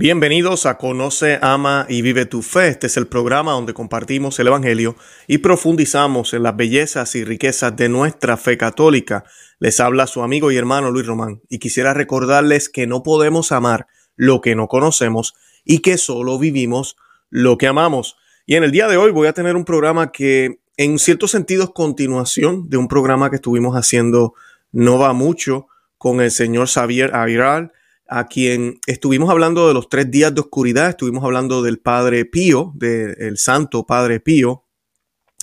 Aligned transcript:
Bienvenidos 0.00 0.64
a 0.64 0.78
Conoce, 0.78 1.38
Ama 1.42 1.84
y 1.86 2.00
Vive 2.00 2.24
tu 2.24 2.40
Fe. 2.40 2.68
Este 2.68 2.86
es 2.86 2.96
el 2.96 3.06
programa 3.06 3.52
donde 3.52 3.74
compartimos 3.74 4.38
el 4.38 4.46
Evangelio 4.46 4.96
y 5.26 5.36
profundizamos 5.36 6.32
en 6.32 6.42
las 6.42 6.56
bellezas 6.56 7.14
y 7.16 7.22
riquezas 7.22 7.76
de 7.76 7.90
nuestra 7.90 8.38
fe 8.38 8.56
católica. 8.56 9.24
Les 9.58 9.78
habla 9.78 10.06
su 10.06 10.22
amigo 10.22 10.50
y 10.50 10.56
hermano 10.56 10.90
Luis 10.90 11.06
Román 11.06 11.42
y 11.50 11.58
quisiera 11.58 11.92
recordarles 11.92 12.70
que 12.70 12.86
no 12.86 13.02
podemos 13.02 13.52
amar 13.52 13.88
lo 14.16 14.40
que 14.40 14.54
no 14.54 14.68
conocemos 14.68 15.34
y 15.66 15.80
que 15.80 15.98
solo 15.98 16.38
vivimos 16.38 16.96
lo 17.28 17.58
que 17.58 17.66
amamos. 17.66 18.16
Y 18.46 18.56
en 18.56 18.64
el 18.64 18.70
día 18.70 18.88
de 18.88 18.96
hoy 18.96 19.10
voy 19.10 19.28
a 19.28 19.34
tener 19.34 19.54
un 19.54 19.66
programa 19.66 20.12
que 20.12 20.60
en 20.78 20.98
cierto 20.98 21.28
sentido 21.28 21.64
es 21.64 21.70
continuación 21.74 22.70
de 22.70 22.78
un 22.78 22.88
programa 22.88 23.28
que 23.28 23.36
estuvimos 23.36 23.74
haciendo 23.74 24.32
no 24.72 24.98
va 24.98 25.12
mucho 25.12 25.66
con 25.98 26.22
el 26.22 26.30
señor 26.30 26.68
Xavier 26.68 27.14
Aviral 27.14 27.72
a 28.10 28.26
quien 28.26 28.80
estuvimos 28.86 29.30
hablando 29.30 29.68
de 29.68 29.74
los 29.74 29.88
tres 29.88 30.10
días 30.10 30.34
de 30.34 30.40
oscuridad, 30.40 30.90
estuvimos 30.90 31.24
hablando 31.24 31.62
del 31.62 31.78
Padre 31.78 32.24
Pío, 32.24 32.72
del 32.74 33.38
Santo 33.38 33.86
Padre 33.86 34.18
Pío, 34.18 34.64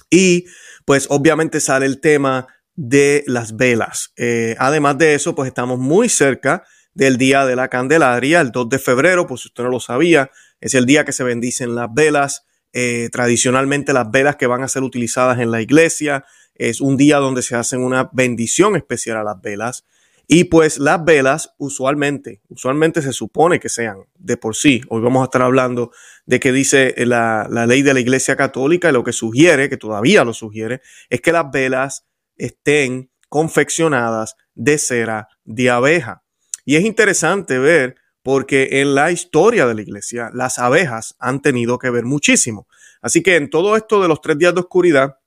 y 0.09 0.45
pues 0.85 1.07
obviamente 1.09 1.61
sale 1.61 1.85
el 1.85 2.01
tema 2.01 2.47
de 2.75 3.23
las 3.25 3.55
velas. 3.55 4.11
Eh, 4.17 4.55
además 4.59 4.97
de 4.97 5.15
eso, 5.15 5.33
pues 5.33 5.47
estamos 5.47 5.79
muy 5.79 6.09
cerca 6.09 6.65
del 6.93 7.17
Día 7.17 7.45
de 7.45 7.55
la 7.55 7.69
Candelaria, 7.69 8.41
el 8.41 8.51
2 8.51 8.69
de 8.69 8.79
febrero, 8.79 9.27
pues 9.27 9.41
si 9.41 9.47
usted 9.47 9.63
no 9.63 9.69
lo 9.69 9.79
sabía, 9.79 10.29
es 10.59 10.73
el 10.73 10.85
día 10.85 11.05
que 11.05 11.13
se 11.13 11.23
bendicen 11.23 11.73
las 11.73 11.93
velas. 11.93 12.45
Eh, 12.73 13.09
tradicionalmente 13.11 13.93
las 13.93 14.11
velas 14.11 14.35
que 14.35 14.45
van 14.45 14.61
a 14.61 14.67
ser 14.67 14.83
utilizadas 14.83 15.39
en 15.39 15.51
la 15.51 15.61
iglesia 15.61 16.25
es 16.53 16.81
un 16.81 16.97
día 16.97 17.17
donde 17.17 17.41
se 17.41 17.55
hacen 17.55 17.81
una 17.81 18.09
bendición 18.11 18.75
especial 18.75 19.17
a 19.17 19.23
las 19.23 19.41
velas. 19.41 19.85
Y 20.29 20.45
pues 20.45 20.77
las 20.77 21.05
velas 21.05 21.53
usualmente, 21.57 22.41
usualmente 22.49 23.01
se 23.01 23.13
supone 23.13 23.61
que 23.61 23.69
sean 23.69 24.03
de 24.15 24.35
por 24.35 24.57
sí. 24.57 24.81
Hoy 24.89 25.01
vamos 25.01 25.21
a 25.21 25.25
estar 25.25 25.41
hablando 25.41 25.91
de 26.25 26.41
que 26.41 26.51
dice 26.51 26.93
la, 26.97 27.47
la 27.49 27.65
ley 27.65 27.81
de 27.81 27.93
la 27.93 28.01
Iglesia 28.01 28.35
Católica 28.35 28.89
y 28.89 28.91
lo 28.91 29.05
que 29.05 29.13
sugiere, 29.13 29.69
que 29.69 29.77
todavía 29.77 30.25
lo 30.25 30.33
sugiere, 30.33 30.81
es 31.09 31.21
que 31.21 31.31
las 31.31 31.49
velas 31.49 32.05
estén 32.35 33.09
confeccionadas 33.29 34.35
de 34.53 34.77
cera 34.77 35.29
de 35.45 35.69
abeja. 35.69 36.23
Y 36.65 36.75
es 36.75 36.83
interesante 36.83 37.57
ver 37.57 37.95
porque 38.21 38.81
en 38.81 38.95
la 38.95 39.11
historia 39.11 39.65
de 39.67 39.75
la 39.75 39.81
iglesia 39.81 40.29
las 40.33 40.59
abejas 40.59 41.15
han 41.17 41.41
tenido 41.41 41.79
que 41.79 41.89
ver 41.89 42.03
muchísimo. 42.03 42.67
Así 43.01 43.23
que 43.23 43.37
en 43.37 43.49
todo 43.49 43.77
esto 43.77 44.01
de 44.01 44.09
los 44.09 44.19
tres 44.19 44.37
días 44.37 44.53
de 44.53 44.59
oscuridad, 44.59 45.19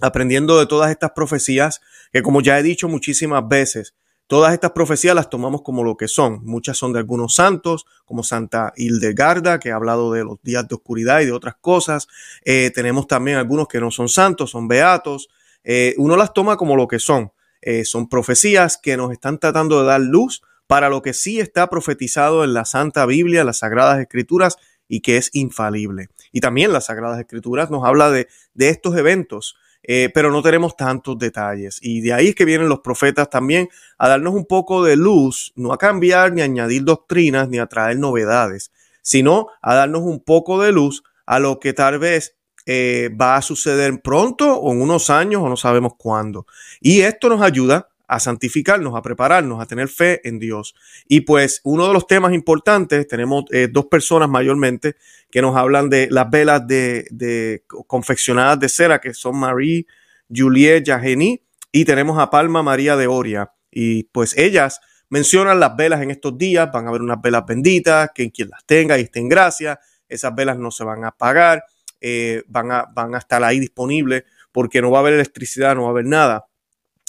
aprendiendo 0.00 0.56
de 0.56 0.66
todas 0.66 0.92
estas 0.92 1.10
profecías, 1.10 1.80
que 2.12 2.22
como 2.22 2.40
ya 2.42 2.56
he 2.56 2.62
dicho 2.62 2.86
muchísimas 2.86 3.48
veces, 3.48 3.96
Todas 4.28 4.52
estas 4.52 4.72
profecías 4.72 5.14
las 5.14 5.30
tomamos 5.30 5.62
como 5.62 5.84
lo 5.84 5.96
que 5.96 6.08
son. 6.08 6.44
Muchas 6.44 6.76
son 6.76 6.92
de 6.92 6.98
algunos 6.98 7.36
santos, 7.36 7.86
como 8.04 8.24
Santa 8.24 8.72
Hildegarda, 8.76 9.60
que 9.60 9.70
ha 9.70 9.76
hablado 9.76 10.12
de 10.12 10.24
los 10.24 10.42
días 10.42 10.66
de 10.66 10.74
oscuridad 10.74 11.20
y 11.20 11.26
de 11.26 11.32
otras 11.32 11.54
cosas. 11.60 12.08
Eh, 12.44 12.72
tenemos 12.74 13.06
también 13.06 13.36
algunos 13.36 13.68
que 13.68 13.80
no 13.80 13.92
son 13.92 14.08
santos, 14.08 14.50
son 14.50 14.66
beatos. 14.66 15.28
Eh, 15.62 15.94
uno 15.98 16.16
las 16.16 16.32
toma 16.32 16.56
como 16.56 16.74
lo 16.74 16.88
que 16.88 16.98
son. 16.98 17.30
Eh, 17.62 17.84
son 17.84 18.08
profecías 18.08 18.78
que 18.78 18.96
nos 18.96 19.12
están 19.12 19.38
tratando 19.38 19.80
de 19.80 19.86
dar 19.86 20.00
luz 20.00 20.42
para 20.66 20.88
lo 20.88 21.02
que 21.02 21.12
sí 21.12 21.38
está 21.38 21.68
profetizado 21.68 22.42
en 22.42 22.52
la 22.52 22.64
Santa 22.64 23.06
Biblia, 23.06 23.44
las 23.44 23.58
Sagradas 23.58 24.00
Escrituras, 24.00 24.56
y 24.88 25.00
que 25.00 25.18
es 25.18 25.30
infalible. 25.34 26.08
Y 26.32 26.40
también 26.40 26.72
las 26.72 26.86
Sagradas 26.86 27.20
Escrituras 27.20 27.70
nos 27.70 27.84
habla 27.84 28.10
de 28.10 28.28
estos 28.56 28.96
eventos 28.96 29.56
eh, 29.88 30.10
pero 30.12 30.30
no 30.30 30.42
tenemos 30.42 30.76
tantos 30.76 31.18
detalles. 31.18 31.78
Y 31.80 32.00
de 32.00 32.12
ahí 32.12 32.28
es 32.28 32.34
que 32.34 32.44
vienen 32.44 32.68
los 32.68 32.80
profetas 32.80 33.30
también 33.30 33.68
a 33.98 34.08
darnos 34.08 34.34
un 34.34 34.44
poco 34.44 34.82
de 34.82 34.96
luz, 34.96 35.52
no 35.54 35.72
a 35.72 35.78
cambiar 35.78 36.32
ni 36.32 36.40
a 36.40 36.44
añadir 36.44 36.84
doctrinas 36.84 37.48
ni 37.48 37.58
a 37.58 37.66
traer 37.66 37.98
novedades, 37.98 38.72
sino 39.02 39.48
a 39.62 39.74
darnos 39.74 40.02
un 40.02 40.20
poco 40.20 40.60
de 40.60 40.72
luz 40.72 41.04
a 41.24 41.38
lo 41.38 41.60
que 41.60 41.72
tal 41.72 41.98
vez 41.98 42.36
eh, 42.66 43.10
va 43.20 43.36
a 43.36 43.42
suceder 43.42 44.00
pronto 44.02 44.56
o 44.56 44.72
en 44.72 44.82
unos 44.82 45.08
años 45.08 45.42
o 45.42 45.48
no 45.48 45.56
sabemos 45.56 45.92
cuándo. 45.96 46.46
Y 46.80 47.02
esto 47.02 47.28
nos 47.28 47.40
ayuda 47.40 47.88
a 48.08 48.20
santificarnos, 48.20 48.94
a 48.94 49.02
prepararnos, 49.02 49.60
a 49.60 49.66
tener 49.66 49.88
fe 49.88 50.26
en 50.28 50.38
Dios. 50.38 50.74
Y 51.08 51.22
pues 51.22 51.60
uno 51.64 51.88
de 51.88 51.92
los 51.92 52.06
temas 52.06 52.32
importantes, 52.32 53.06
tenemos 53.08 53.44
eh, 53.50 53.68
dos 53.70 53.86
personas 53.86 54.28
mayormente 54.28 54.96
que 55.30 55.42
nos 55.42 55.56
hablan 55.56 55.90
de 55.90 56.08
las 56.10 56.30
velas 56.30 56.66
de, 56.66 57.64
confeccionadas 57.86 58.60
de 58.60 58.68
cera, 58.68 59.00
que 59.00 59.12
son 59.14 59.36
Marie 59.36 59.86
Juliette 60.34 60.86
Yageni, 60.86 61.42
y 61.72 61.84
tenemos 61.84 62.18
a 62.18 62.30
Palma 62.30 62.62
María 62.62 62.96
de 62.96 63.06
Oria. 63.06 63.52
Y 63.70 64.04
pues 64.04 64.36
ellas 64.38 64.80
mencionan 65.08 65.60
las 65.60 65.76
velas 65.76 66.00
en 66.00 66.10
estos 66.10 66.38
días, 66.38 66.70
van 66.72 66.86
a 66.86 66.88
haber 66.90 67.02
unas 67.02 67.20
velas 67.20 67.44
benditas, 67.46 68.10
que 68.14 68.30
quien 68.30 68.50
las 68.50 68.64
tenga 68.64 68.98
y 68.98 69.02
esté 69.02 69.20
en 69.20 69.28
gracia, 69.28 69.78
esas 70.08 70.34
velas 70.34 70.58
no 70.58 70.70
se 70.70 70.84
van 70.84 71.04
a 71.04 71.08
apagar, 71.08 71.64
eh, 72.00 72.44
van, 72.46 72.70
a, 72.70 72.86
van 72.94 73.14
a 73.14 73.18
estar 73.18 73.42
ahí 73.42 73.58
disponibles 73.58 74.24
porque 74.52 74.80
no 74.80 74.90
va 74.90 74.98
a 74.98 75.00
haber 75.00 75.14
electricidad, 75.14 75.74
no 75.74 75.82
va 75.82 75.88
a 75.88 75.90
haber 75.90 76.06
nada 76.06 76.45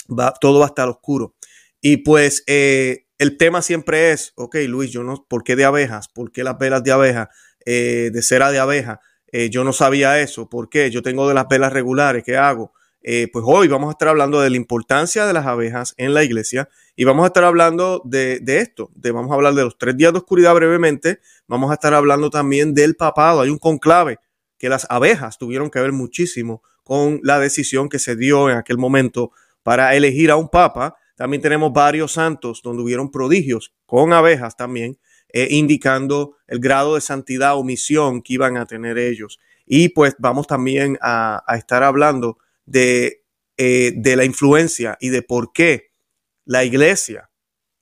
va, 0.08 0.34
todo 0.40 0.58
va 0.58 0.66
a 0.66 0.68
estar 0.68 0.88
oscuro. 0.88 1.34
Y 1.80 1.98
pues 1.98 2.44
eh, 2.46 3.06
el 3.18 3.36
tema 3.36 3.62
siempre 3.62 4.12
es, 4.12 4.32
ok, 4.36 4.56
Luis, 4.66 4.90
yo 4.90 5.02
no, 5.04 5.24
¿por 5.28 5.44
qué 5.44 5.56
de 5.56 5.64
abejas? 5.64 6.08
¿Por 6.08 6.32
qué 6.32 6.44
las 6.44 6.58
velas 6.58 6.82
de 6.82 6.92
abeja, 6.92 7.30
eh, 7.64 8.10
de 8.12 8.22
cera 8.22 8.50
de 8.50 8.58
abeja? 8.58 9.00
Eh, 9.30 9.50
yo 9.50 9.64
no 9.64 9.72
sabía 9.72 10.20
eso. 10.20 10.48
¿Por 10.48 10.68
qué? 10.68 10.90
Yo 10.90 11.02
tengo 11.02 11.28
de 11.28 11.34
las 11.34 11.48
velas 11.48 11.72
regulares, 11.72 12.24
¿qué 12.24 12.36
hago? 12.36 12.72
pues 13.32 13.42
hoy 13.46 13.68
vamos 13.68 13.88
a 13.88 13.92
estar 13.92 14.08
hablando 14.08 14.38
de 14.38 14.50
la 14.50 14.56
importancia 14.56 15.24
de 15.24 15.32
las 15.32 15.46
abejas 15.46 15.94
en 15.96 16.12
la 16.12 16.24
iglesia 16.24 16.68
y 16.94 17.04
vamos 17.04 17.24
a 17.24 17.28
estar 17.28 17.42
hablando 17.44 18.02
de, 18.04 18.38
de, 18.40 18.58
esto, 18.58 18.90
de, 18.94 19.12
vamos 19.12 19.30
a 19.30 19.34
hablar 19.34 19.54
de 19.54 19.62
los 19.62 19.78
tres 19.78 19.96
días 19.96 20.12
de 20.12 20.18
oscuridad 20.18 20.54
brevemente, 20.54 21.20
vamos 21.46 21.70
a 21.70 21.74
estar 21.74 21.94
hablando 21.94 22.28
también 22.28 22.74
del 22.74 22.96
papado, 22.96 23.40
hay 23.40 23.48
un 23.48 23.56
conclave 23.56 24.18
que 24.58 24.68
las 24.68 24.86
abejas 24.90 25.38
tuvieron 25.38 25.70
que 25.70 25.80
ver 25.80 25.92
muchísimo 25.92 26.62
con 26.82 27.20
la 27.22 27.38
decisión 27.38 27.88
que 27.88 27.98
se 27.98 28.16
dio 28.16 28.50
en 28.50 28.56
aquel 28.56 28.76
momento 28.76 29.32
para 29.68 29.94
elegir 29.94 30.30
a 30.30 30.36
un 30.36 30.48
papa. 30.48 30.96
También 31.14 31.42
tenemos 31.42 31.70
varios 31.74 32.12
santos 32.12 32.62
donde 32.64 32.82
hubieron 32.82 33.10
prodigios 33.10 33.74
con 33.84 34.14
abejas 34.14 34.56
también, 34.56 34.98
eh, 35.30 35.48
indicando 35.50 36.38
el 36.46 36.58
grado 36.58 36.94
de 36.94 37.02
santidad 37.02 37.54
o 37.54 37.62
misión 37.62 38.22
que 38.22 38.32
iban 38.32 38.56
a 38.56 38.64
tener 38.64 38.96
ellos. 38.96 39.38
Y 39.66 39.90
pues 39.90 40.16
vamos 40.18 40.46
también 40.46 40.96
a, 41.02 41.44
estar 41.54 41.82
hablando 41.82 42.38
de, 42.64 43.26
eh, 43.58 43.92
de 43.94 44.16
la 44.16 44.24
influencia 44.24 44.96
y 45.02 45.10
de 45.10 45.20
por 45.20 45.52
qué 45.52 45.90
la 46.46 46.64
iglesia 46.64 47.28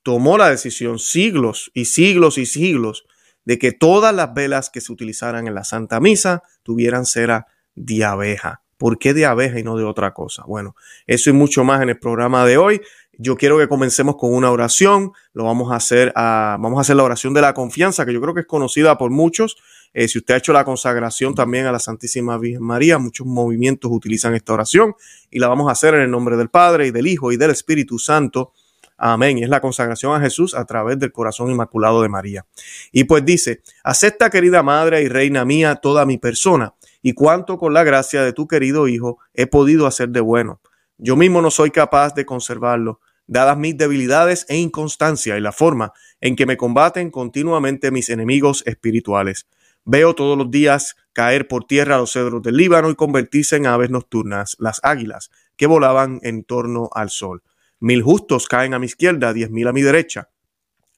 tomó 0.02 0.38
la 0.38 0.50
decisión 0.50 0.98
siglos 0.98 1.70
y 1.72 1.84
siglos 1.84 2.36
y 2.36 2.46
siglos 2.46 3.06
de 3.44 3.60
que 3.60 3.70
todas 3.70 4.12
las 4.12 4.34
velas 4.34 4.70
que 4.70 4.80
se 4.80 4.92
utilizaran 4.92 5.46
en 5.46 5.54
la 5.54 5.62
Santa 5.62 6.00
Misa 6.00 6.42
tuvieran 6.64 7.06
cera 7.06 7.46
de 7.76 8.04
abeja. 8.04 8.65
¿Por 8.78 8.98
qué 8.98 9.14
de 9.14 9.24
abeja 9.24 9.58
y 9.58 9.62
no 9.62 9.76
de 9.76 9.84
otra 9.84 10.12
cosa? 10.12 10.44
Bueno, 10.46 10.76
eso 11.06 11.30
y 11.30 11.32
mucho 11.32 11.64
más 11.64 11.82
en 11.82 11.88
el 11.88 11.98
programa 11.98 12.44
de 12.44 12.58
hoy. 12.58 12.80
Yo 13.18 13.36
quiero 13.36 13.58
que 13.58 13.68
comencemos 13.68 14.16
con 14.16 14.34
una 14.34 14.50
oración. 14.50 15.12
Lo 15.32 15.44
vamos 15.44 15.72
a 15.72 15.76
hacer, 15.76 16.12
a, 16.14 16.58
vamos 16.60 16.78
a 16.78 16.80
hacer 16.82 16.96
la 16.96 17.04
oración 17.04 17.32
de 17.32 17.40
la 17.40 17.54
confianza, 17.54 18.04
que 18.04 18.12
yo 18.12 18.20
creo 18.20 18.34
que 18.34 18.40
es 18.40 18.46
conocida 18.46 18.98
por 18.98 19.10
muchos. 19.10 19.56
Eh, 19.94 20.08
si 20.08 20.18
usted 20.18 20.34
ha 20.34 20.36
hecho 20.36 20.52
la 20.52 20.64
consagración 20.64 21.34
también 21.34 21.64
a 21.64 21.72
la 21.72 21.78
Santísima 21.78 22.36
Virgen 22.36 22.62
María, 22.62 22.98
muchos 22.98 23.26
movimientos 23.26 23.90
utilizan 23.90 24.34
esta 24.34 24.52
oración 24.52 24.94
y 25.30 25.38
la 25.38 25.48
vamos 25.48 25.68
a 25.68 25.72
hacer 25.72 25.94
en 25.94 26.02
el 26.02 26.10
nombre 26.10 26.36
del 26.36 26.50
Padre 26.50 26.88
y 26.88 26.90
del 26.90 27.06
Hijo 27.06 27.32
y 27.32 27.38
del 27.38 27.50
Espíritu 27.50 27.98
Santo. 27.98 28.52
Amén. 28.98 29.38
Es 29.38 29.48
la 29.48 29.60
consagración 29.60 30.14
a 30.14 30.20
Jesús 30.20 30.54
a 30.54 30.66
través 30.66 30.98
del 30.98 31.12
corazón 31.12 31.50
inmaculado 31.50 32.02
de 32.02 32.10
María. 32.10 32.44
Y 32.92 33.04
pues 33.04 33.24
dice, 33.24 33.62
acepta 33.84 34.28
querida 34.28 34.62
Madre 34.62 35.02
y 35.02 35.08
Reina 35.08 35.46
mía 35.46 35.76
toda 35.76 36.04
mi 36.04 36.18
persona 36.18 36.74
y 37.06 37.12
cuánto 37.12 37.56
con 37.56 37.72
la 37.72 37.84
gracia 37.84 38.24
de 38.24 38.32
tu 38.32 38.48
querido 38.48 38.88
Hijo 38.88 39.20
he 39.32 39.46
podido 39.46 39.86
hacer 39.86 40.08
de 40.08 40.18
bueno. 40.18 40.60
Yo 40.98 41.14
mismo 41.14 41.40
no 41.40 41.52
soy 41.52 41.70
capaz 41.70 42.16
de 42.16 42.26
conservarlo, 42.26 42.98
dadas 43.28 43.56
mis 43.56 43.76
debilidades 43.76 44.44
e 44.48 44.56
inconstancia 44.56 45.38
y 45.38 45.40
la 45.40 45.52
forma 45.52 45.92
en 46.20 46.34
que 46.34 46.46
me 46.46 46.56
combaten 46.56 47.12
continuamente 47.12 47.92
mis 47.92 48.10
enemigos 48.10 48.64
espirituales. 48.66 49.46
Veo 49.84 50.16
todos 50.16 50.36
los 50.36 50.50
días 50.50 50.96
caer 51.12 51.46
por 51.46 51.64
tierra 51.64 51.96
los 51.96 52.12
cedros 52.12 52.42
del 52.42 52.56
Líbano 52.56 52.90
y 52.90 52.96
convertirse 52.96 53.54
en 53.54 53.68
aves 53.68 53.90
nocturnas, 53.90 54.56
las 54.58 54.80
águilas 54.82 55.30
que 55.56 55.68
volaban 55.68 56.18
en 56.24 56.42
torno 56.42 56.90
al 56.92 57.10
sol. 57.10 57.44
Mil 57.78 58.02
justos 58.02 58.48
caen 58.48 58.74
a 58.74 58.80
mi 58.80 58.86
izquierda, 58.86 59.32
diez 59.32 59.48
mil 59.48 59.68
a 59.68 59.72
mi 59.72 59.82
derecha. 59.82 60.30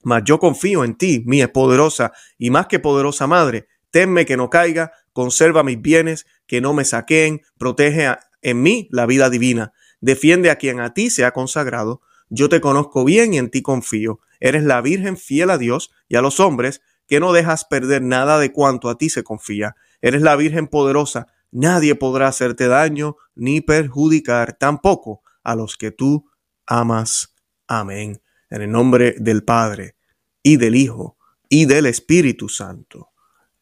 Mas 0.05 0.23
yo 0.25 0.38
confío 0.38 0.85
en 0.85 0.94
ti, 0.94 1.23
mi 1.27 1.47
poderosa 1.49 2.12
y 2.38 2.49
más 2.49 2.67
que 2.67 2.79
poderosa 2.79 3.27
madre. 3.27 3.69
Tenme 3.90 4.26
que 4.26 4.37
no 4.37 4.50
caiga, 4.50 4.93
conserva 5.12 5.62
mis 5.62 5.81
bienes, 5.81 6.26
que 6.46 6.61
no 6.61 6.75
me 6.75 6.85
saqueen, 6.85 7.43
protege 7.58 8.17
en 8.43 8.62
mí 8.62 8.88
la 8.90 9.06
vida 9.06 9.31
divina, 9.31 9.73
defiende 10.00 10.50
a 10.50 10.56
quien 10.56 10.81
a 10.81 10.94
ti 10.94 11.11
se 11.11 11.25
ha 11.25 11.32
consagrado. 11.32 12.00
Yo 12.29 12.49
te 12.49 12.61
conozco 12.61 13.05
bien 13.05 13.35
y 13.35 13.38
en 13.38 13.50
ti 13.50 13.62
confío. 13.62 14.20
Eres 14.40 14.62
la 14.62 14.81
Virgen 14.81 15.17
fiel 15.17 15.50
a 15.50 15.58
Dios 15.58 15.90
y 16.08 16.17
a 16.17 16.23
los 16.23 16.40
hombres, 16.40 16.82
que 17.06 17.20
no 17.20 17.32
dejas 17.32 17.64
perder 17.64 18.02
nada 18.02 18.38
de 18.38 18.52
cuanto 18.52 18.90
a 18.90 18.99
ti 18.99 19.08
se 19.08 19.25
confía. 19.25 19.76
Eres 20.02 20.23
la 20.23 20.37
Virgen 20.37 20.69
poderosa, 20.69 21.26
nadie 21.50 21.94
podrá 21.94 22.29
hacerte 22.29 22.69
daño 22.69 23.17
ni 23.34 23.61
perjudicar 23.61 24.56
tampoco 24.58 25.23
a 25.43 25.56
los 25.56 25.76
que 25.76 25.91
tú 25.91 26.31
amas. 26.67 27.34
Amén. 27.67 28.20
En 28.50 28.62
el 28.62 28.70
nombre 28.70 29.14
del 29.19 29.43
Padre 29.43 29.96
y 30.43 30.56
del 30.56 30.76
Hijo 30.76 31.17
y 31.49 31.64
del 31.64 31.87
Espíritu 31.87 32.49
Santo. 32.49 33.07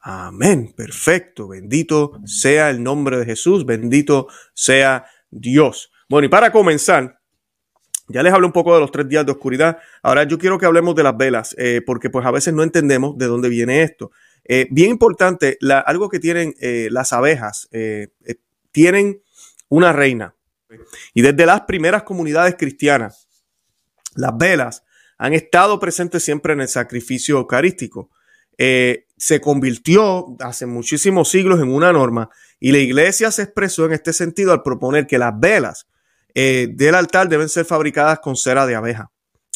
Amén. 0.08 0.72
Perfecto. 0.76 1.48
Bendito 1.48 2.20
sea 2.24 2.70
el 2.70 2.80
nombre 2.80 3.18
de 3.18 3.24
Jesús. 3.24 3.66
Bendito 3.66 4.28
sea 4.54 5.04
Dios. 5.32 5.90
Bueno, 6.08 6.26
y 6.26 6.28
para 6.28 6.52
comenzar, 6.52 7.20
ya 8.06 8.22
les 8.22 8.32
hablé 8.32 8.46
un 8.46 8.52
poco 8.52 8.72
de 8.72 8.80
los 8.80 8.92
tres 8.92 9.08
días 9.08 9.26
de 9.26 9.32
oscuridad. 9.32 9.78
Ahora 10.04 10.22
yo 10.22 10.38
quiero 10.38 10.58
que 10.58 10.66
hablemos 10.66 10.94
de 10.94 11.02
las 11.02 11.16
velas, 11.16 11.56
eh, 11.58 11.82
porque 11.84 12.08
pues 12.08 12.24
a 12.24 12.30
veces 12.30 12.54
no 12.54 12.62
entendemos 12.62 13.18
de 13.18 13.26
dónde 13.26 13.48
viene 13.48 13.82
esto. 13.82 14.12
Eh, 14.44 14.68
bien 14.70 14.90
importante, 14.90 15.58
algo 15.86 16.08
que 16.08 16.20
tienen 16.20 16.54
eh, 16.60 16.86
las 16.92 17.12
abejas, 17.12 17.68
tienen 18.70 19.20
una 19.68 19.92
reina. 19.92 20.36
Y 21.14 21.22
desde 21.22 21.46
las 21.46 21.62
primeras 21.62 22.04
comunidades 22.04 22.54
cristianas, 22.56 23.26
las 24.14 24.38
velas 24.38 24.84
han 25.18 25.32
estado 25.32 25.80
presentes 25.80 26.22
siempre 26.22 26.52
en 26.52 26.60
el 26.60 26.68
sacrificio 26.68 27.38
eucarístico. 27.38 28.10
Se 28.58 29.40
convirtió 29.40 30.36
hace 30.40 30.66
muchísimos 30.66 31.28
siglos 31.28 31.60
en 31.60 31.72
una 31.72 31.92
norma 31.92 32.30
y 32.58 32.72
la 32.72 32.78
iglesia 32.78 33.30
se 33.30 33.42
expresó 33.42 33.86
en 33.86 33.92
este 33.92 34.12
sentido 34.12 34.52
al 34.52 34.62
proponer 34.62 35.06
que 35.06 35.18
las 35.18 35.38
velas 35.38 35.86
eh, 36.34 36.68
del 36.70 36.94
altar 36.94 37.28
deben 37.28 37.48
ser 37.48 37.64
fabricadas 37.64 38.18
con 38.20 38.36
cera 38.36 38.66
de 38.66 38.74
abeja. 38.74 39.10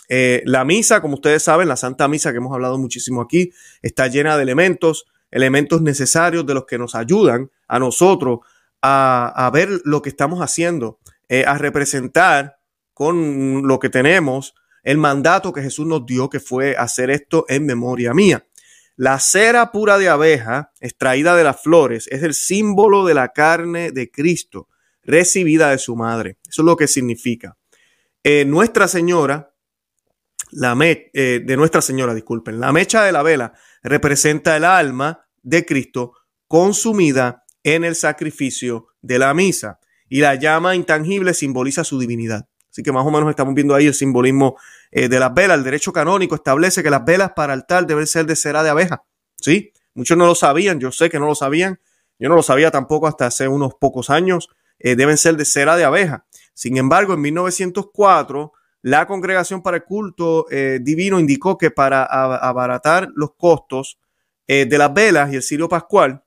Eh, 0.09 0.43
la 0.47 0.65
misa, 0.65 1.03
como 1.03 1.15
ustedes 1.15 1.43
saben, 1.43 1.69
la 1.69 1.77
Santa 1.77 2.09
Misa 2.09 2.33
que 2.33 2.39
hemos 2.39 2.55
hablado 2.55 2.79
muchísimo 2.79 3.21
aquí, 3.21 3.53
está 3.83 4.09
llena 4.09 4.37
de 4.37 4.43
elementos, 4.43 5.07
elementos 5.31 5.83
necesarios 5.83 6.47
de 6.47 6.55
los 6.55 6.65
que 6.65 6.79
nos 6.79 6.95
ayudan 6.95 7.51
a 7.69 7.79
nosotros 7.79 8.41
a, 8.83 9.51
ver 9.53 9.69
lo 9.85 10.01
que 10.01 10.09
estamos 10.09 10.41
haciendo, 10.41 10.99
eh, 11.29 11.45
a 11.47 11.59
representar 11.59 12.57
con 12.95 13.69
lo 13.69 13.79
que 13.79 13.91
tenemos 13.91 14.55
el 14.83 14.97
mandato 14.97 15.53
que 15.53 15.63
Jesús 15.63 15.87
nos 15.87 16.07
dio, 16.07 16.31
que 16.31 16.41
fue 16.41 16.77
hacer 16.77 17.11
esto 17.11 17.45
en 17.49 17.67
memoria 17.67 18.15
mía. 18.15 18.47
La 19.01 19.19
cera 19.19 19.73
pura 19.73 19.97
de 19.97 20.11
abeja, 20.11 20.73
extraída 20.79 21.35
de 21.35 21.43
las 21.43 21.63
flores, 21.63 22.07
es 22.09 22.23
el 22.23 22.35
símbolo 22.35 23.07
de 23.07 23.15
la 23.15 23.29
carne 23.29 23.93
de 23.93 24.11
Cristo 24.11 24.69
recibida 25.03 25.71
de 25.71 25.79
su 25.79 25.97
madre. 25.97 26.37
Eso 26.47 26.61
es 26.61 26.67
lo 26.67 26.77
que 26.77 26.87
significa. 26.87 27.57
Eh, 28.23 28.45
Nuestra 28.45 28.89
Señora, 28.89 29.55
la 30.51 30.75
me, 30.75 31.11
eh, 31.15 31.41
de 31.43 31.57
Nuestra 31.57 31.81
Señora, 31.81 32.13
disculpen, 32.13 32.61
la 32.61 32.73
mecha 32.73 33.03
de 33.03 33.13
la 33.13 33.23
vela 33.23 33.55
representa 33.83 34.55
el 34.55 34.67
alma 34.67 35.27
de 35.41 35.65
Cristo 35.65 36.13
consumida 36.47 37.45
en 37.63 37.85
el 37.85 37.95
sacrificio 37.95 38.89
de 39.01 39.19
la 39.19 39.33
misa 39.33 39.81
y 40.11 40.21
la 40.21 40.35
llama 40.35 40.75
intangible 40.75 41.33
simboliza 41.33 41.85
su 41.85 41.99
divinidad. 41.99 42.50
Así 42.71 42.83
que 42.83 42.93
más 42.93 43.05
o 43.05 43.11
menos 43.11 43.29
estamos 43.29 43.55
viendo 43.55 43.75
ahí 43.75 43.87
el 43.87 43.95
simbolismo 43.95 44.57
eh, 44.91 45.09
de 45.09 45.19
las 45.19 45.35
velas. 45.35 45.59
El 45.59 45.65
derecho 45.65 45.93
canónico 45.93 46.35
establece 46.35 46.83
que 46.83 46.91
las 46.91 47.05
velas 47.05 47.33
para 47.35 47.53
altar 47.53 47.87
deben 47.87 48.07
ser 48.07 48.27
de 48.27 48.37
cera 48.37 48.63
de 48.63 48.71
abeja. 48.71 49.03
¿Sí? 49.37 49.73
Muchos 49.95 50.17
no 50.17 50.27
lo 50.27 50.35
sabían, 50.35 50.79
yo 50.79 50.93
sé 50.93 51.11
que 51.11 51.19
no 51.19 51.27
lo 51.27 51.35
sabían. 51.35 51.81
Yo 52.19 52.29
no 52.29 52.37
lo 52.37 52.43
sabía 52.43 52.71
tampoco 52.71 53.07
hasta 53.07 53.27
hace 53.27 53.49
unos 53.49 53.75
pocos 53.75 54.11
años. 54.11 54.49
Eh, 54.79 54.95
deben 54.95 55.17
ser 55.17 55.37
de 55.37 55.45
cera 55.45 55.77
de 55.77 55.85
abeja. 55.85 56.27
Sin 56.55 56.77
embargo, 56.77 57.15
en 57.15 57.21
1904, 57.23 58.53
la 58.83 59.07
Congregación 59.07 59.63
para 59.63 59.79
el 59.79 59.85
Culto 59.85 60.47
eh, 60.51 60.79
Divino 60.81 61.19
indicó 61.19 61.59
que 61.59 61.71
para 61.71 62.05
abaratar 62.05 63.09
los 63.15 63.35
costos 63.37 63.99
de 64.47 64.79
las 64.79 64.93
velas 64.93 65.33
y 65.33 65.37
el 65.37 65.45
cirio 65.45 65.69
pascual, 65.69 66.25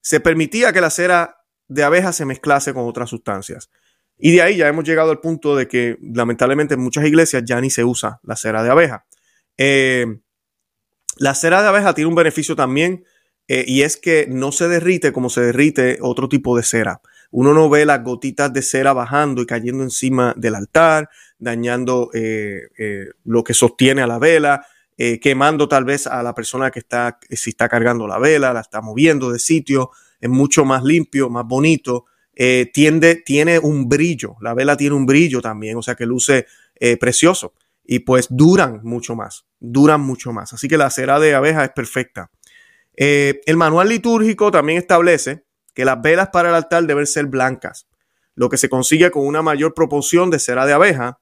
se 0.00 0.20
permitía 0.20 0.72
que 0.72 0.80
la 0.80 0.90
cera 0.90 1.38
de 1.66 1.82
abeja 1.82 2.12
se 2.12 2.24
mezclase 2.24 2.72
con 2.72 2.86
otras 2.86 3.10
sustancias. 3.10 3.68
Y 4.18 4.32
de 4.32 4.42
ahí 4.42 4.56
ya 4.56 4.68
hemos 4.68 4.84
llegado 4.84 5.10
al 5.10 5.20
punto 5.20 5.54
de 5.54 5.68
que 5.68 5.96
lamentablemente 6.02 6.74
en 6.74 6.80
muchas 6.80 7.06
iglesias 7.06 7.44
ya 7.46 7.60
ni 7.60 7.70
se 7.70 7.84
usa 7.84 8.20
la 8.22 8.36
cera 8.36 8.62
de 8.62 8.70
abeja. 8.70 9.06
la 11.16 11.34
cera 11.34 11.62
de 11.62 11.68
abeja 11.68 11.94
tiene 11.94 12.08
un 12.08 12.14
beneficio 12.14 12.56
también 12.56 13.04
y 13.46 13.82
es 13.82 13.96
que 13.96 14.26
no 14.28 14.52
se 14.52 14.68
derrite 14.68 15.12
como 15.12 15.30
se 15.30 15.40
derrite 15.40 15.98
otro 16.00 16.28
tipo 16.28 16.56
de 16.56 16.62
cera 16.62 17.00
uno 17.30 17.52
no 17.52 17.68
ve 17.68 17.84
las 17.84 18.02
gotitas 18.02 18.52
de 18.52 18.62
cera 18.62 18.92
bajando 18.92 19.42
y 19.42 19.46
cayendo 19.46 19.84
encima 19.84 20.34
del 20.36 20.54
altar, 20.54 21.10
dañando 21.38 22.10
eh, 22.14 22.68
eh, 22.78 23.06
lo 23.24 23.44
que 23.44 23.54
sostiene 23.54 24.02
a 24.02 24.06
la 24.06 24.18
vela, 24.18 24.66
eh, 24.96 25.20
quemando 25.20 25.68
tal 25.68 25.84
vez 25.84 26.06
a 26.06 26.22
la 26.22 26.34
persona 26.34 26.70
que 26.70 26.78
está, 26.78 27.18
si 27.30 27.50
está 27.50 27.68
cargando 27.68 28.06
la 28.06 28.18
vela, 28.18 28.52
la 28.52 28.60
está 28.60 28.80
moviendo 28.80 29.30
de 29.30 29.38
sitio, 29.38 29.90
es 30.20 30.30
mucho 30.30 30.64
más 30.64 30.82
limpio, 30.82 31.28
más 31.28 31.44
bonito, 31.44 32.06
tiende, 32.72 33.16
tiene 33.16 33.58
un 33.58 33.88
brillo, 33.88 34.36
la 34.40 34.54
vela 34.54 34.76
tiene 34.76 34.94
un 34.94 35.06
brillo 35.06 35.40
también, 35.42 35.76
o 35.76 35.82
sea 35.82 35.96
que 35.96 36.06
luce 36.06 36.46
precioso 37.00 37.54
y 37.84 38.00
pues 38.00 38.28
duran 38.30 38.80
mucho 38.84 39.16
más, 39.16 39.44
duran 39.58 40.00
mucho 40.00 40.32
más. 40.32 40.52
Así 40.52 40.68
que 40.68 40.78
la 40.78 40.90
cera 40.90 41.18
de 41.18 41.34
abeja 41.34 41.64
es 41.64 41.70
perfecta. 41.70 42.30
el 42.94 43.56
manual 43.56 43.88
litúrgico 43.88 44.50
también 44.50 44.78
establece 44.78 45.44
que 45.74 45.84
las 45.84 46.00
velas 46.02 46.28
para 46.28 46.48
el 46.50 46.54
altar 46.54 46.84
deben 46.86 47.06
ser 47.06 47.26
blancas, 47.26 47.88
lo 48.34 48.48
que 48.48 48.56
se 48.56 48.68
consigue 48.68 49.10
con 49.10 49.26
una 49.26 49.42
mayor 49.42 49.74
proporción 49.74 50.30
de 50.30 50.38
cera 50.38 50.66
de 50.66 50.72
abeja, 50.72 51.18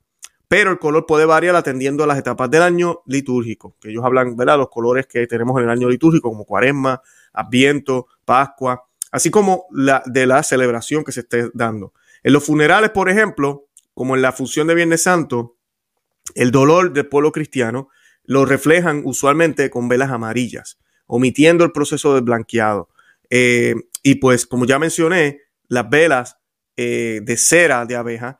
pero 0.49 0.71
el 0.71 0.79
color 0.79 1.07
puede 1.07 1.25
variar 1.25 1.57
atendiendo 1.57 2.05
a 2.05 2.07
las 2.07 2.19
etapas 2.19 2.51
del 2.51 2.63
año 2.63 3.03
litúrgico, 3.07 3.77
que 3.81 3.91
ellos 3.91 4.05
hablan, 4.05 4.37
¿verdad? 4.37 4.59
Los 4.59 4.71
colores 4.71 5.07
que 5.07 5.27
tenemos 5.27 5.59
en 5.59 5.65
el 5.65 5.71
año 5.71 5.89
litúrgico, 5.89 6.31
como 6.31 6.45
cuaresma, 6.45 7.03
adviento, 7.33 8.07
pascua, 8.25 8.86
así 9.11 9.31
como 9.31 9.67
la 9.71 10.03
de 10.07 10.27
la 10.27 10.43
celebración 10.43 11.05
que 11.05 11.13
se 11.13 11.21
esté 11.21 11.51
dando. 11.55 11.93
En 12.23 12.33
los 12.33 12.45
funerales, 12.45 12.91
por 12.91 13.09
ejemplo, 13.09 13.69
como 13.95 14.17
en 14.17 14.23
la 14.23 14.33
función 14.33 14.67
de 14.67 14.75
Viernes 14.75 15.03
Santo, 15.03 15.57
el 16.35 16.51
dolor 16.51 16.93
del 16.93 17.07
pueblo 17.07 17.33
cristiano 17.33 17.89
lo 18.25 18.45
reflejan 18.45 19.03
usualmente 19.05 19.71
con 19.71 19.89
velas 19.89 20.11
amarillas, 20.11 20.79
omitiendo 21.07 21.65
el 21.65 21.73
proceso 21.73 22.15
de 22.15 22.21
blanqueado. 22.21 22.89
Eh, 23.31 23.75
y 24.03 24.17
pues, 24.17 24.47
como 24.47 24.67
ya 24.67 24.79
mencioné, 24.79 25.43
las 25.69 25.89
velas 25.89 26.37
eh, 26.77 27.21
de 27.23 27.37
cera 27.37 27.87
de 27.87 27.97
abeja 27.97 28.39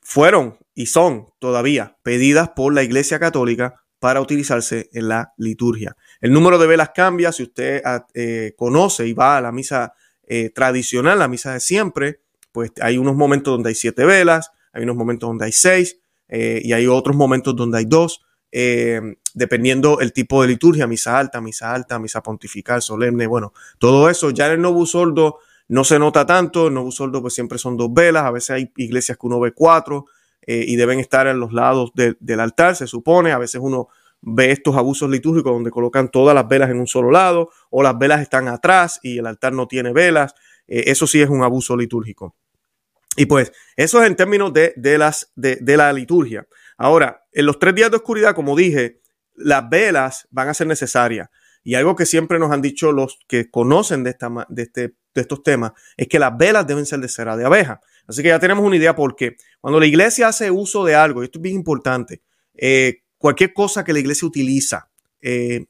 fueron 0.00 0.58
y 0.74 0.86
son 0.86 1.28
todavía 1.38 1.98
pedidas 2.02 2.50
por 2.50 2.72
la 2.72 2.82
Iglesia 2.82 3.18
Católica 3.18 3.82
para 3.98 4.20
utilizarse 4.20 4.88
en 4.92 5.08
la 5.08 5.32
liturgia. 5.38 5.96
El 6.20 6.32
número 6.32 6.58
de 6.58 6.66
velas 6.66 6.90
cambia 6.94 7.32
si 7.32 7.44
usted 7.44 7.82
ah, 7.84 8.06
eh, 8.14 8.52
conoce 8.56 9.06
y 9.06 9.12
va 9.12 9.38
a 9.38 9.40
la 9.40 9.52
misa 9.52 9.94
eh, 10.26 10.50
tradicional, 10.50 11.18
la 11.18 11.28
misa 11.28 11.52
de 11.52 11.60
siempre, 11.60 12.20
pues 12.52 12.72
hay 12.80 12.98
unos 12.98 13.16
momentos 13.16 13.52
donde 13.52 13.70
hay 13.70 13.74
siete 13.74 14.04
velas, 14.04 14.50
hay 14.72 14.82
unos 14.82 14.96
momentos 14.96 15.28
donde 15.28 15.46
hay 15.46 15.52
seis 15.52 16.00
y 16.28 16.72
hay 16.72 16.88
otros 16.88 17.14
momentos 17.14 17.54
donde 17.54 17.78
hay 17.78 17.84
dos. 17.84 18.26
Eh, 18.58 19.16
dependiendo 19.34 20.00
el 20.00 20.14
tipo 20.14 20.40
de 20.40 20.48
liturgia, 20.48 20.86
misa 20.86 21.18
alta, 21.18 21.40
misa 21.42 21.74
alta, 21.74 21.98
misa 21.98 22.22
pontifical, 22.22 22.80
solemne, 22.80 23.26
bueno, 23.26 23.52
todo 23.78 24.08
eso 24.08 24.30
ya 24.30 24.46
en 24.46 24.52
el 24.52 24.60
Novus 24.62 24.92
Sordo 24.92 25.40
no 25.68 25.84
se 25.84 25.98
nota 25.98 26.24
tanto, 26.24 26.68
el 26.68 26.74
Novus 26.74 26.94
Sordo 26.94 27.20
pues 27.20 27.34
siempre 27.34 27.58
son 27.58 27.76
dos 27.76 27.92
velas, 27.92 28.24
a 28.24 28.30
veces 28.30 28.50
hay 28.50 28.72
iglesias 28.76 29.18
que 29.18 29.26
uno 29.26 29.40
ve 29.40 29.52
cuatro 29.52 30.06
eh, 30.46 30.64
y 30.66 30.76
deben 30.76 31.00
estar 31.00 31.26
en 31.26 31.40
los 31.40 31.52
lados 31.52 31.92
del 31.94 32.40
altar, 32.40 32.76
se 32.76 32.86
supone, 32.86 33.32
a 33.32 33.38
veces 33.38 33.60
uno 33.62 33.88
ve 34.22 34.50
estos 34.50 34.76
abusos 34.76 35.10
litúrgicos 35.10 35.52
donde 35.52 35.70
colocan 35.70 36.10
todas 36.10 36.34
las 36.34 36.48
velas 36.48 36.70
en 36.70 36.80
un 36.80 36.86
solo 36.86 37.10
lado 37.10 37.50
o 37.70 37.82
las 37.82 37.98
velas 37.98 38.20
están 38.20 38.48
atrás 38.48 38.98
y 39.02 39.18
el 39.18 39.26
altar 39.26 39.52
no 39.52 39.68
tiene 39.68 39.92
velas, 39.92 40.34
eh, 40.66 40.84
eso 40.86 41.06
sí 41.06 41.20
es 41.20 41.28
un 41.28 41.42
abuso 41.42 41.76
litúrgico. 41.76 42.34
Y 43.16 43.26
pues 43.26 43.52
eso 43.76 44.02
es 44.02 44.06
en 44.08 44.16
términos 44.16 44.52
de, 44.52 44.74
las, 44.98 45.32
de 45.34 45.76
la 45.76 45.92
liturgia. 45.92 46.46
Ahora, 46.76 47.24
en 47.32 47.46
los 47.46 47.58
tres 47.58 47.74
días 47.74 47.90
de 47.90 47.96
oscuridad, 47.96 48.34
como 48.34 48.54
dije, 48.54 49.00
las 49.34 49.68
velas 49.68 50.28
van 50.30 50.48
a 50.48 50.54
ser 50.54 50.66
necesarias. 50.66 51.28
Y 51.64 51.74
algo 51.74 51.96
que 51.96 52.06
siempre 52.06 52.38
nos 52.38 52.52
han 52.52 52.62
dicho 52.62 52.92
los 52.92 53.18
que 53.26 53.50
conocen 53.50 54.04
de, 54.04 54.10
esta, 54.10 54.30
de, 54.48 54.62
este, 54.62 54.94
de 55.14 55.20
estos 55.20 55.42
temas 55.42 55.72
es 55.96 56.08
que 56.08 56.18
las 56.18 56.36
velas 56.36 56.66
deben 56.66 56.86
ser 56.86 57.00
de 57.00 57.08
cera 57.08 57.36
de 57.36 57.44
abeja. 57.44 57.80
Así 58.06 58.22
que 58.22 58.28
ya 58.28 58.38
tenemos 58.38 58.64
una 58.64 58.76
idea 58.76 58.94
por 58.94 59.16
qué. 59.16 59.36
Cuando 59.60 59.80
la 59.80 59.86
iglesia 59.86 60.28
hace 60.28 60.50
uso 60.50 60.84
de 60.84 60.94
algo, 60.94 61.22
y 61.22 61.26
esto 61.26 61.38
es 61.38 61.42
bien 61.42 61.56
importante, 61.56 62.22
eh, 62.54 63.02
cualquier 63.18 63.52
cosa 63.52 63.84
que 63.84 63.92
la 63.92 63.98
iglesia 63.98 64.28
utiliza, 64.28 64.90
eh, 65.20 65.66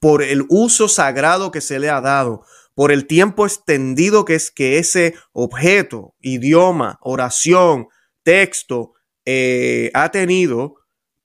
por 0.00 0.22
el 0.22 0.44
uso 0.48 0.88
sagrado 0.88 1.50
que 1.50 1.60
se 1.60 1.78
le 1.78 1.90
ha 1.90 2.00
dado, 2.00 2.44
por 2.74 2.92
el 2.92 3.06
tiempo 3.06 3.46
extendido 3.46 4.24
que 4.24 4.34
es 4.34 4.50
que 4.50 4.78
ese 4.78 5.14
objeto, 5.32 6.14
idioma, 6.20 6.98
oración, 7.02 7.88
texto, 8.22 8.94
eh, 9.26 9.90
ha 9.94 10.10
tenido 10.10 10.76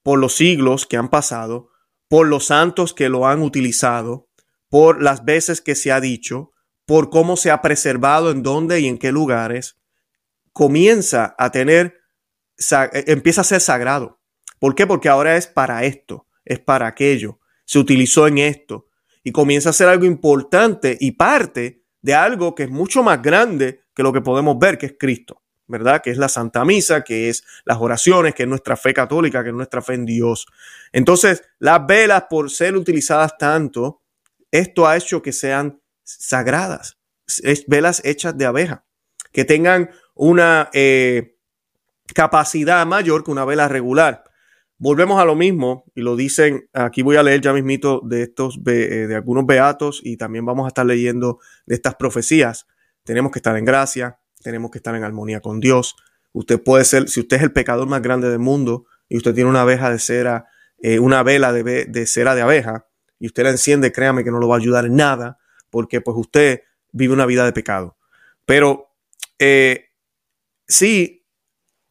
por 0.04 0.20
los 0.20 0.36
siglos 0.36 0.86
que 0.86 0.98
han 0.98 1.10
pasado, 1.10 1.70
por 2.08 2.28
los 2.28 2.46
santos 2.48 2.94
que 2.94 3.10
lo 3.10 3.26
han 3.26 3.42
utilizado, 3.42 4.28
por 4.70 5.02
las 5.02 5.24
veces 5.24 5.62
que 5.62 5.76
se 5.76 5.92
ha 5.92 6.02
dicho, 6.02 6.52
por 6.86 7.10
cómo 7.10 7.38
se 7.38 7.52
ha 7.52 7.62
preservado, 7.62 8.32
en 8.32 8.44
dónde 8.44 8.82
y 8.82 8.88
en 8.88 8.98
qué 8.98 9.12
lugares, 9.12 9.78
comienza 10.56 11.36
a 11.38 11.52
tener, 11.52 12.00
eh, 12.72 13.04
empieza 13.08 13.42
a 13.42 13.44
ser 13.44 13.60
sagrado. 13.60 14.22
¿Por 14.58 14.74
qué? 14.74 14.88
Porque 14.88 15.10
ahora 15.10 15.36
es 15.36 15.48
para 15.48 15.84
esto, 15.84 16.28
es 16.46 16.60
para 16.60 16.88
aquello, 16.88 17.40
se 17.66 17.78
utilizó 17.78 18.26
en 18.26 18.38
esto 18.38 18.88
y 19.22 19.34
comienza 19.34 19.72
a 19.72 19.74
ser 19.74 19.90
algo 19.90 20.06
importante 20.06 20.98
y 20.98 21.12
parte 21.12 21.84
de 22.02 22.14
algo 22.14 22.56
que 22.56 22.64
es 22.64 22.70
mucho 22.70 23.04
más 23.04 23.22
grande 23.22 23.82
que 23.94 24.02
lo 24.02 24.14
que 24.14 24.22
podemos 24.22 24.58
ver, 24.58 24.78
que 24.78 24.86
es 24.86 24.96
Cristo. 24.98 25.42
¿verdad? 25.68 26.02
Que 26.02 26.12
es 26.12 26.18
la 26.18 26.30
Santa 26.30 26.64
Misa, 26.64 27.04
que 27.04 27.28
es 27.28 27.44
las 27.66 27.80
oraciones, 27.80 28.36
que 28.36 28.44
es 28.44 28.50
nuestra 28.50 28.78
fe 28.78 28.94
católica, 28.94 29.42
que 29.42 29.50
es 29.50 29.56
nuestra 29.56 29.82
fe 29.82 29.96
en 29.96 30.06
Dios. 30.06 30.46
Entonces, 30.94 31.42
las 31.58 31.86
velas, 31.88 32.26
por 32.30 32.52
ser 32.52 32.78
utilizadas 32.78 33.36
tanto, 33.36 34.04
esto 34.52 34.88
ha 34.88 34.96
hecho 34.96 35.24
que 35.24 35.34
sean 35.34 35.82
sagradas, 36.04 37.00
velas 37.66 38.00
hechas 38.06 38.38
de 38.38 38.46
abeja, 38.46 38.86
que 39.36 39.44
tengan 39.44 39.90
una 40.16 40.70
eh, 40.72 41.36
capacidad 42.14 42.86
mayor 42.86 43.26
que 43.26 43.32
una 43.32 43.44
vela 43.44 43.68
regular. 43.68 44.24
Volvemos 44.78 45.22
a 45.22 45.26
lo 45.26 45.36
mismo 45.36 45.84
y 45.94 46.02
lo 46.02 46.16
dicen, 46.16 46.70
aquí 46.72 47.02
voy 47.02 47.18
a 47.18 47.24
leer 47.24 47.42
ya 47.42 47.52
mismito 47.52 48.00
de 48.06 48.24
estos, 48.24 48.58
eh, 48.66 49.08
de 49.08 49.16
algunos 49.16 49.46
beatos 49.46 50.00
y 50.04 50.16
también 50.16 50.46
vamos 50.46 50.64
a 50.66 50.68
estar 50.70 50.86
leyendo 50.86 51.40
de 51.66 51.76
estas 51.76 51.96
profecías. 51.96 52.66
Tenemos 53.04 53.34
que 53.34 53.40
estar 53.40 53.58
en 53.58 53.66
gracia, 53.66 54.20
tenemos 54.42 54.72
que 54.72 54.78
estar 54.78 54.96
en 54.96 55.04
armonía 55.04 55.42
con 55.42 55.60
Dios. 55.60 55.98
Usted 56.32 56.64
puede 56.64 56.86
ser, 56.86 57.10
si 57.10 57.20
usted 57.20 57.36
es 57.38 57.44
el 57.44 57.52
pecador 57.52 57.88
más 57.90 58.02
grande 58.02 58.30
del 58.30 58.40
mundo 58.40 58.86
y 59.10 59.18
usted 59.18 59.36
tiene 59.36 59.50
una 59.50 59.64
abeja 59.64 59.92
de 59.92 60.00
cera, 60.00 60.46
eh, 60.82 61.00
una 61.00 61.24
vela 61.24 61.52
de, 61.52 61.86
de, 61.86 62.08
cera 62.08 62.36
de 62.36 62.42
abeja 62.42 62.88
y 63.20 63.28
usted 63.28 63.44
la 63.44 63.50
enciende, 63.50 63.92
créame 63.92 64.24
que 64.24 64.32
no 64.32 64.40
lo 64.40 64.48
va 64.48 64.56
a 64.56 64.60
ayudar 64.60 64.86
en 64.86 64.96
nada 64.96 65.40
porque 65.70 66.00
pues 66.00 66.16
usted 66.18 66.62
vive 66.94 67.14
una 67.14 67.26
vida 67.26 67.44
de 67.44 67.52
pecado. 67.52 67.98
Pero 68.46 68.95
eh, 69.40 69.86
sí, 70.68 71.26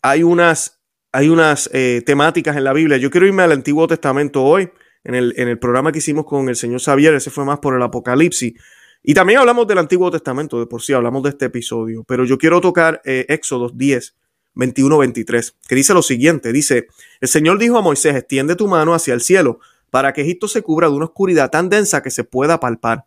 hay 0.02 0.22
unas 0.22 0.80
hay 1.14 1.28
unas 1.28 1.70
eh, 1.72 2.02
temáticas 2.04 2.56
en 2.56 2.64
la 2.64 2.72
Biblia. 2.72 2.96
Yo 2.96 3.08
quiero 3.08 3.24
irme 3.24 3.44
al 3.44 3.52
Antiguo 3.52 3.86
Testamento 3.86 4.42
hoy, 4.42 4.68
en 5.04 5.14
el, 5.14 5.32
en 5.36 5.46
el 5.46 5.60
programa 5.60 5.92
que 5.92 5.98
hicimos 5.98 6.24
con 6.24 6.48
el 6.48 6.56
señor 6.56 6.80
Xavier, 6.80 7.14
ese 7.14 7.30
fue 7.30 7.44
más 7.44 7.60
por 7.60 7.76
el 7.76 7.82
Apocalipsis. 7.82 8.54
Y 9.00 9.14
también 9.14 9.38
hablamos 9.38 9.68
del 9.68 9.78
Antiguo 9.78 10.10
Testamento, 10.10 10.58
de 10.58 10.66
por 10.66 10.82
sí 10.82 10.92
hablamos 10.92 11.22
de 11.22 11.28
este 11.28 11.44
episodio, 11.44 12.02
pero 12.02 12.24
yo 12.24 12.36
quiero 12.36 12.60
tocar 12.60 13.00
eh, 13.04 13.26
Éxodo 13.28 13.68
10, 13.68 14.16
21, 14.54 14.98
23, 14.98 15.56
que 15.68 15.74
dice 15.76 15.94
lo 15.94 16.02
siguiente, 16.02 16.52
dice, 16.52 16.88
el 17.20 17.28
Señor 17.28 17.58
dijo 17.58 17.78
a 17.78 17.82
Moisés, 17.82 18.16
extiende 18.16 18.56
tu 18.56 18.66
mano 18.66 18.92
hacia 18.92 19.14
el 19.14 19.20
cielo 19.20 19.60
para 19.90 20.12
que 20.12 20.22
Egipto 20.22 20.48
se 20.48 20.62
cubra 20.62 20.88
de 20.88 20.94
una 20.94 21.04
oscuridad 21.04 21.48
tan 21.48 21.68
densa 21.68 22.02
que 22.02 22.10
se 22.10 22.24
pueda 22.24 22.58
palpar. 22.58 23.04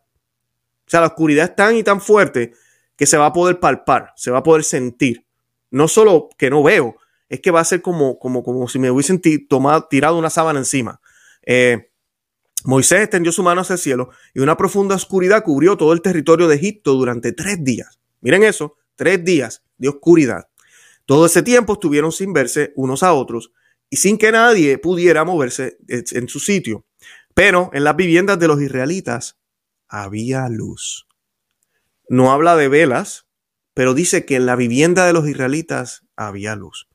O 0.85 0.89
sea, 0.89 1.01
la 1.01 1.07
oscuridad 1.07 1.49
es 1.49 1.55
tan 1.57 1.75
y 1.75 1.83
tan 1.83 1.99
fuerte 1.99 2.53
que 2.97 3.05
se 3.05 3.17
va 3.17 3.27
a 3.27 3.33
poder 3.33 3.59
palpar, 3.59 4.11
se 4.15 4.31
va 4.31 4.39
a 4.39 4.43
poder 4.43 4.63
sentir. 4.63 5.25
No 5.69 5.87
solo 5.87 6.29
que 6.37 6.49
no 6.49 6.63
veo, 6.63 6.97
es 7.29 7.39
que 7.41 7.51
va 7.51 7.59
a 7.59 7.65
ser 7.65 7.81
como, 7.81 8.19
como, 8.19 8.43
como 8.43 8.67
si 8.67 8.79
me 8.79 8.91
hubiesen 8.91 9.21
tirado 9.21 10.17
una 10.17 10.29
sábana 10.29 10.59
encima. 10.59 10.99
Eh, 11.45 11.91
Moisés 12.63 13.01
extendió 13.01 13.31
su 13.31 13.43
mano 13.43 13.61
hacia 13.61 13.73
el 13.73 13.79
cielo 13.79 14.09
y 14.33 14.39
una 14.39 14.57
profunda 14.57 14.95
oscuridad 14.95 15.43
cubrió 15.43 15.77
todo 15.77 15.93
el 15.93 16.01
territorio 16.01 16.47
de 16.47 16.55
Egipto 16.55 16.93
durante 16.93 17.31
tres 17.31 17.63
días. 17.63 17.99
Miren 18.21 18.43
eso, 18.43 18.77
tres 18.95 19.23
días 19.23 19.63
de 19.77 19.89
oscuridad. 19.89 20.47
Todo 21.05 21.27
ese 21.27 21.43
tiempo 21.43 21.73
estuvieron 21.73 22.11
sin 22.11 22.33
verse 22.33 22.73
unos 22.75 23.03
a 23.03 23.13
otros 23.13 23.51
y 23.89 23.97
sin 23.97 24.17
que 24.17 24.31
nadie 24.31 24.77
pudiera 24.77 25.23
moverse 25.23 25.77
en 25.87 26.27
su 26.27 26.39
sitio. 26.39 26.85
Pero 27.33 27.69
en 27.73 27.83
las 27.83 27.95
viviendas 27.95 28.39
de 28.39 28.47
los 28.47 28.61
israelitas 28.61 29.37
había 29.87 30.49
luz. 30.49 31.06
No 32.09 32.31
habla 32.31 32.55
de 32.55 32.67
velas, 32.67 33.27
pero 33.73 33.93
dice 33.93 34.25
que 34.25 34.35
en 34.35 34.45
la 34.45 34.55
vivienda 34.55 35.05
de 35.05 35.13
los 35.13 35.27
israelitas 35.27 36.03
había 36.15 36.55
luz. 36.55 36.87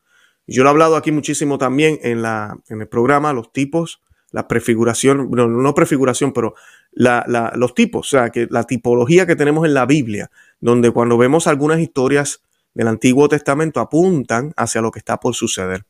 Yo 0.47 0.62
lo 0.62 0.69
he 0.69 0.73
hablado 0.73 0.97
aquí 0.97 1.12
muchísimo 1.12 1.59
también 1.59 1.99
en, 2.02 2.23
la, 2.23 2.59
en 2.69 2.81
el 2.81 2.88
programa, 2.88 3.33
los 3.33 3.52
tipos, 3.52 4.02
la 4.33 4.49
prefiguración, 4.49 5.31
no, 5.31 5.47
no 5.47 5.75
prefiguración, 5.75 6.33
pero 6.33 6.54
la, 6.90 7.52
los 7.57 7.75
tipos, 7.75 8.09
o 8.09 8.11
sea, 8.11 8.31
que 8.31 8.49
la 8.50 8.64
tipología 8.64 9.26
que 9.26 9.37
tenemos 9.37 9.66
en 9.66 9.75
la 9.75 9.87
Biblia, 9.87 10.31
donde 10.61 10.90
cuando 10.90 11.16
vemos 11.19 11.47
algunas 11.47 11.78
historias 11.78 12.42
del 12.75 12.88
Antiguo 12.88 13.28
Testamento 13.28 13.81
apuntan 13.81 14.52
hacia 14.57 14.81
lo 14.81 14.90
que 14.90 14.99
está 14.99 15.21
por 15.21 15.35
suceder. 15.35 15.85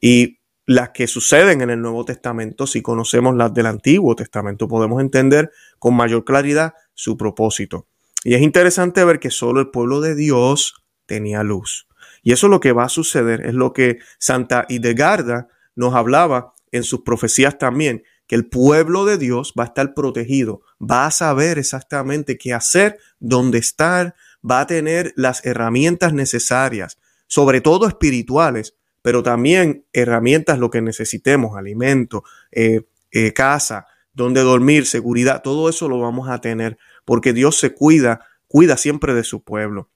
Y 0.00 0.40
las 0.66 0.90
que 0.90 1.06
suceden 1.06 1.60
en 1.60 1.70
el 1.70 1.80
Nuevo 1.80 2.04
Testamento, 2.04 2.66
si 2.66 2.80
conocemos 2.80 3.36
las 3.36 3.52
del 3.52 3.66
Antiguo 3.66 4.16
Testamento, 4.16 4.66
podemos 4.66 5.00
entender 5.00 5.52
con 5.78 5.94
mayor 5.94 6.24
claridad 6.24 6.74
su 6.94 7.16
propósito. 7.16 7.86
Y 8.24 8.34
es 8.34 8.42
interesante 8.42 9.04
ver 9.04 9.20
que 9.20 9.30
solo 9.30 9.60
el 9.60 9.70
pueblo 9.70 10.00
de 10.00 10.14
Dios 10.14 10.74
tenía 11.06 11.42
luz. 11.42 11.86
Y 12.22 12.32
eso 12.32 12.46
es 12.46 12.50
lo 12.50 12.60
que 12.60 12.72
va 12.72 12.84
a 12.84 12.88
suceder, 12.88 13.46
es 13.46 13.54
lo 13.54 13.72
que 13.72 13.98
Santa 14.18 14.64
Idegarda 14.68 15.48
nos 15.76 15.94
hablaba 15.94 16.54
en 16.72 16.82
sus 16.82 17.02
profecías 17.02 17.58
también, 17.58 18.02
que 18.26 18.34
el 18.34 18.46
pueblo 18.46 19.04
de 19.04 19.18
Dios 19.18 19.52
va 19.58 19.64
a 19.64 19.66
estar 19.66 19.92
protegido, 19.92 20.62
va 20.80 21.06
a 21.06 21.10
saber 21.10 21.58
exactamente 21.58 22.38
qué 22.38 22.54
hacer, 22.54 22.98
dónde 23.20 23.58
estar, 23.58 24.14
va 24.48 24.60
a 24.60 24.66
tener 24.66 25.12
las 25.16 25.44
herramientas 25.44 26.14
necesarias, 26.14 26.98
sobre 27.26 27.60
todo 27.60 27.86
espirituales, 27.86 28.74
pero 29.02 29.22
también 29.22 29.84
herramientas 29.92 30.58
lo 30.58 30.70
que 30.70 30.80
necesitemos, 30.80 31.58
alimento, 31.58 32.24
eh, 32.50 32.86
eh, 33.10 33.34
casa, 33.34 33.86
donde 34.14 34.40
dormir, 34.40 34.86
seguridad, 34.86 35.42
todo 35.42 35.68
eso 35.68 35.88
lo 35.88 35.98
vamos 35.98 36.28
a 36.28 36.40
tener, 36.40 36.78
porque 37.04 37.32
Dios 37.32 37.58
se 37.58 37.74
cuida, 37.74 38.26
cuida 38.46 38.76
siempre 38.76 39.14
de 39.14 39.24
su 39.24 39.42
pueblo. 39.42 39.90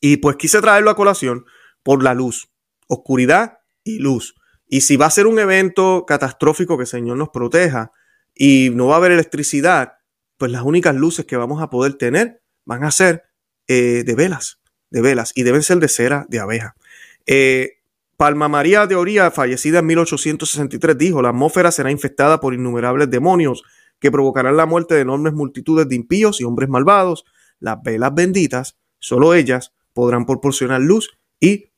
Y 0.00 0.18
pues 0.18 0.36
quise 0.36 0.60
traerlo 0.60 0.90
a 0.90 0.96
colación 0.96 1.44
por 1.82 2.02
la 2.02 2.14
luz, 2.14 2.50
oscuridad 2.86 3.58
y 3.82 3.98
luz. 3.98 4.34
Y 4.66 4.82
si 4.82 4.96
va 4.96 5.06
a 5.06 5.10
ser 5.10 5.26
un 5.26 5.38
evento 5.38 6.04
catastrófico 6.06 6.76
que 6.76 6.82
el 6.82 6.88
Señor 6.88 7.16
nos 7.16 7.28
proteja 7.30 7.92
y 8.34 8.70
no 8.70 8.88
va 8.88 8.94
a 8.94 8.98
haber 8.98 9.12
electricidad, 9.12 9.94
pues 10.36 10.50
las 10.50 10.62
únicas 10.62 10.94
luces 10.94 11.26
que 11.26 11.36
vamos 11.36 11.62
a 11.62 11.70
poder 11.70 11.94
tener 11.94 12.42
van 12.64 12.84
a 12.84 12.90
ser 12.90 13.24
eh, 13.68 14.02
de 14.04 14.14
velas, 14.14 14.60
de 14.90 15.00
velas, 15.00 15.32
y 15.34 15.42
deben 15.42 15.62
ser 15.62 15.78
de 15.78 15.88
cera 15.88 16.26
de 16.28 16.40
abeja. 16.40 16.74
Eh, 17.26 17.78
Palma 18.16 18.48
María 18.48 18.86
de 18.86 18.94
Oría, 18.94 19.30
fallecida 19.30 19.80
en 19.80 19.86
1863, 19.86 20.96
dijo, 20.96 21.22
la 21.22 21.30
atmósfera 21.30 21.70
será 21.72 21.90
infectada 21.90 22.40
por 22.40 22.54
innumerables 22.54 23.10
demonios 23.10 23.64
que 24.04 24.12
provocarán 24.12 24.58
la 24.58 24.66
muerte 24.66 24.94
de 24.94 25.00
enormes 25.00 25.32
multitudes 25.32 25.88
de 25.88 25.94
impíos 25.94 26.38
y 26.38 26.44
hombres 26.44 26.68
malvados. 26.68 27.24
Las 27.58 27.82
velas 27.82 28.14
benditas, 28.14 28.76
solo 28.98 29.32
ellas, 29.32 29.72
podrán 29.94 30.26
proporcionar 30.26 30.82
luz 30.82 31.16
y 31.40 31.70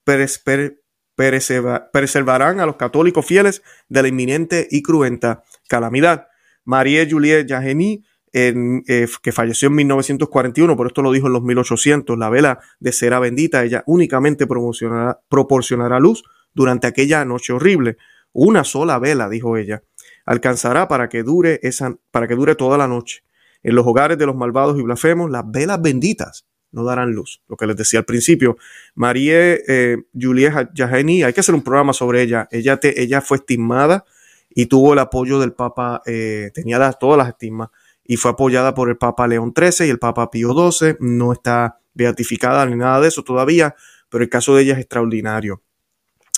preservarán 1.14 2.58
a 2.58 2.66
los 2.66 2.74
católicos 2.74 3.24
fieles 3.24 3.62
de 3.88 4.02
la 4.02 4.08
inminente 4.08 4.66
y 4.68 4.82
cruenta 4.82 5.44
calamidad. 5.68 6.26
María 6.64 7.06
Juliette 7.08 7.48
Jageni, 7.48 8.02
eh, 8.32 9.06
que 9.22 9.30
falleció 9.30 9.68
en 9.68 9.76
1941, 9.76 10.76
por 10.76 10.88
esto 10.88 11.02
lo 11.02 11.12
dijo 11.12 11.28
en 11.28 11.32
los 11.32 11.44
1800, 11.44 12.18
la 12.18 12.28
vela 12.28 12.58
de 12.80 12.90
cera 12.90 13.20
bendita, 13.20 13.62
ella 13.62 13.84
únicamente 13.86 14.48
proporcionará 14.48 16.00
luz 16.00 16.24
durante 16.52 16.88
aquella 16.88 17.24
noche 17.24 17.52
horrible. 17.52 17.98
Una 18.32 18.64
sola 18.64 18.98
vela, 18.98 19.28
dijo 19.28 19.56
ella, 19.56 19.84
alcanzará 20.26 20.88
para 20.88 21.08
que 21.08 21.22
dure 21.22 21.60
esa, 21.62 21.96
para 22.10 22.28
que 22.28 22.34
dure 22.34 22.54
toda 22.54 22.76
la 22.76 22.88
noche. 22.88 23.22
En 23.62 23.74
los 23.74 23.86
hogares 23.86 24.18
de 24.18 24.26
los 24.26 24.36
malvados 24.36 24.78
y 24.78 24.82
blasfemos, 24.82 25.30
las 25.30 25.50
velas 25.50 25.80
benditas 25.80 26.46
no 26.72 26.84
darán 26.84 27.12
luz. 27.12 27.42
Lo 27.48 27.56
que 27.56 27.66
les 27.66 27.76
decía 27.76 28.00
al 28.00 28.04
principio, 28.04 28.58
María 28.94 29.54
eh, 29.54 29.96
Julia 30.12 30.70
Yaheni, 30.74 31.22
hay 31.22 31.32
que 31.32 31.40
hacer 31.40 31.54
un 31.54 31.62
programa 31.62 31.92
sobre 31.92 32.22
ella. 32.22 32.48
Ella, 32.50 32.76
te, 32.76 33.00
ella 33.00 33.20
fue 33.22 33.38
estimada 33.38 34.04
y 34.50 34.66
tuvo 34.66 34.92
el 34.92 34.98
apoyo 34.98 35.40
del 35.40 35.52
Papa, 35.52 36.02
eh, 36.06 36.50
tenía 36.52 36.92
todas 36.92 37.18
las 37.18 37.28
estigmas 37.28 37.70
y 38.04 38.16
fue 38.16 38.32
apoyada 38.32 38.74
por 38.74 38.88
el 38.88 38.96
Papa 38.96 39.26
León 39.26 39.52
XIII 39.56 39.86
y 39.86 39.90
el 39.90 39.98
Papa 39.98 40.30
Pío 40.30 40.52
XII. 40.52 40.96
No 41.00 41.32
está 41.32 41.78
beatificada 41.94 42.66
ni 42.66 42.76
nada 42.76 43.00
de 43.00 43.08
eso 43.08 43.22
todavía, 43.22 43.74
pero 44.08 44.22
el 44.22 44.30
caso 44.30 44.54
de 44.54 44.62
ella 44.62 44.72
es 44.74 44.80
extraordinario. 44.80 45.62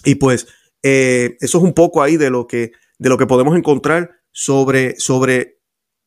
Y 0.05 0.15
pues 0.15 0.47
eh, 0.83 1.37
eso 1.41 1.59
es 1.59 1.65
un 1.65 1.75
poco 1.75 2.03
ahí 2.03 2.17
de 2.17 2.31
lo 2.31 2.47
que, 2.47 2.73
de 2.99 3.09
lo 3.09 3.19
que 3.19 3.27
podemos 3.27 3.57
encontrar 3.57 4.21
sobre, 4.33 4.97
sobre 4.99 5.61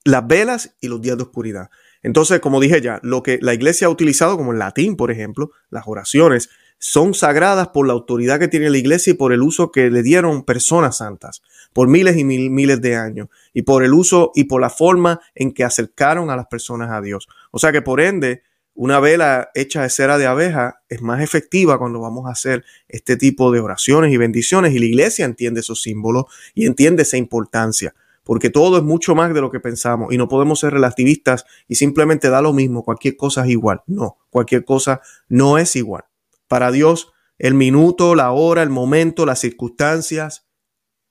las 0.04 0.26
velas 0.28 0.76
y 0.82 0.88
los 0.88 1.02
días 1.02 1.18
de 1.18 1.24
oscuridad. 1.24 1.70
Entonces, 2.04 2.40
como 2.40 2.60
dije 2.60 2.82
ya, 2.82 3.00
lo 3.04 3.24
que 3.24 3.40
la 3.42 3.54
iglesia 3.54 3.88
ha 3.88 3.92
utilizado, 3.92 4.38
como 4.38 4.52
el 4.54 4.60
latín, 4.60 4.96
por 4.96 5.12
ejemplo, 5.12 5.52
las 5.70 5.88
oraciones, 5.88 6.50
son 6.80 7.14
sagradas 7.14 7.68
por 7.68 7.86
la 7.86 7.94
autoridad 7.94 8.40
que 8.40 8.48
tiene 8.48 8.72
la 8.72 8.78
iglesia 8.80 9.12
y 9.12 9.16
por 9.16 9.34
el 9.34 9.44
uso 9.44 9.72
que 9.72 9.92
le 9.92 10.02
dieron 10.02 10.44
personas 10.44 10.98
santas 10.98 11.44
por 11.74 11.88
miles 11.88 12.18
y 12.18 12.24
miles 12.24 12.82
de 12.82 12.96
años 12.96 13.30
y 13.54 13.62
por 13.62 13.84
el 13.84 13.94
uso 13.94 14.32
y 14.34 14.46
por 14.46 14.62
la 14.62 14.72
forma 14.72 15.22
en 15.36 15.54
que 15.54 15.64
acercaron 15.64 16.32
a 16.32 16.36
las 16.36 16.48
personas 16.48 16.92
a 16.92 17.02
Dios. 17.02 17.28
O 17.52 17.60
sea 17.60 17.72
que 17.72 17.84
por 17.84 18.02
ende, 18.02 18.42
una 18.74 19.00
vela 19.00 19.50
hecha 19.54 19.84
de 19.84 19.90
cera 19.90 20.18
de 20.18 20.28
abeja 20.28 20.82
es 20.90 21.02
más 21.02 21.22
efectiva 21.22 21.78
cuando 21.78 22.00
vamos 22.00 22.26
a 22.28 22.32
hacer 22.32 22.64
este 22.88 23.18
tipo 23.18 23.52
de 23.52 23.60
oraciones 23.60 24.12
y 24.12 24.18
bendiciones 24.18 24.74
y 24.74 24.80
la 24.80 24.86
iglesia 24.86 25.26
entiende 25.26 25.60
esos 25.60 25.82
símbolos 25.82 26.26
y 26.54 26.66
entiende 26.66 27.04
esa 27.04 27.18
importancia 27.18 27.94
porque 28.24 28.50
todo 28.50 28.78
es 28.78 28.84
mucho 28.84 29.16
más 29.16 29.34
de 29.34 29.42
lo 29.42 29.52
que 29.52 29.60
pensamos 29.60 30.14
y 30.14 30.18
no 30.18 30.28
podemos 30.28 30.60
ser 30.60 30.74
relativistas 30.74 31.46
y 31.68 31.76
simplemente 31.76 32.30
da 32.30 32.42
lo 32.42 32.54
mismo, 32.54 32.84
cualquier 32.84 33.18
cosa 33.18 33.44
es 33.44 33.52
igual. 33.52 33.82
No, 33.88 34.20
cualquier 34.30 34.64
cosa 34.64 35.02
no 35.28 35.58
es 35.58 35.76
igual. 35.76 36.06
Para 36.48 36.72
Dios, 36.72 37.12
el 37.40 37.56
minuto, 37.56 38.16
la 38.16 38.32
hora, 38.32 38.64
el 38.64 38.70
momento, 38.70 39.26
las 39.26 39.40
circunstancias, 39.40 40.48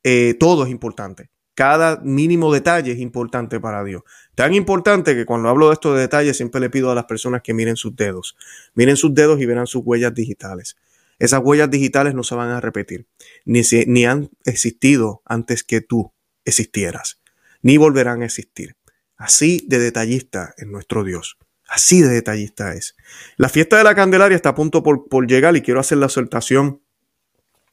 eh, 0.04 0.34
todo 0.38 0.64
es 0.64 0.70
importante. 0.70 1.30
Cada 1.60 2.00
mínimo 2.02 2.50
detalle 2.50 2.92
es 2.92 3.00
importante 3.00 3.60
para 3.60 3.84
Dios. 3.84 4.02
Tan 4.34 4.54
importante 4.54 5.14
que 5.14 5.26
cuando 5.26 5.50
hablo 5.50 5.68
de 5.68 5.74
estos 5.74 5.98
detalles 5.98 6.38
siempre 6.38 6.58
le 6.58 6.70
pido 6.70 6.90
a 6.90 6.94
las 6.94 7.04
personas 7.04 7.42
que 7.42 7.52
miren 7.52 7.76
sus 7.76 7.94
dedos. 7.94 8.34
Miren 8.72 8.96
sus 8.96 9.12
dedos 9.12 9.38
y 9.42 9.44
verán 9.44 9.66
sus 9.66 9.82
huellas 9.84 10.14
digitales. 10.14 10.78
Esas 11.18 11.42
huellas 11.44 11.70
digitales 11.70 12.14
no 12.14 12.22
se 12.22 12.34
van 12.34 12.48
a 12.48 12.62
repetir, 12.62 13.06
ni, 13.44 13.60
ni 13.88 14.06
han 14.06 14.30
existido 14.46 15.20
antes 15.26 15.62
que 15.62 15.82
tú 15.82 16.14
existieras, 16.46 17.20
ni 17.60 17.76
volverán 17.76 18.22
a 18.22 18.24
existir. 18.24 18.76
Así 19.18 19.62
de 19.68 19.80
detallista 19.80 20.54
es 20.56 20.66
nuestro 20.66 21.04
Dios. 21.04 21.36
Así 21.68 22.00
de 22.00 22.08
detallista 22.08 22.72
es. 22.72 22.96
La 23.36 23.50
fiesta 23.50 23.76
de 23.76 23.84
la 23.84 23.94
Candelaria 23.94 24.34
está 24.34 24.48
a 24.48 24.54
punto 24.54 24.82
por, 24.82 25.10
por 25.10 25.26
llegar 25.26 25.54
y 25.56 25.60
quiero 25.60 25.80
hacer 25.80 25.98
la 25.98 26.06
exhortación 26.06 26.80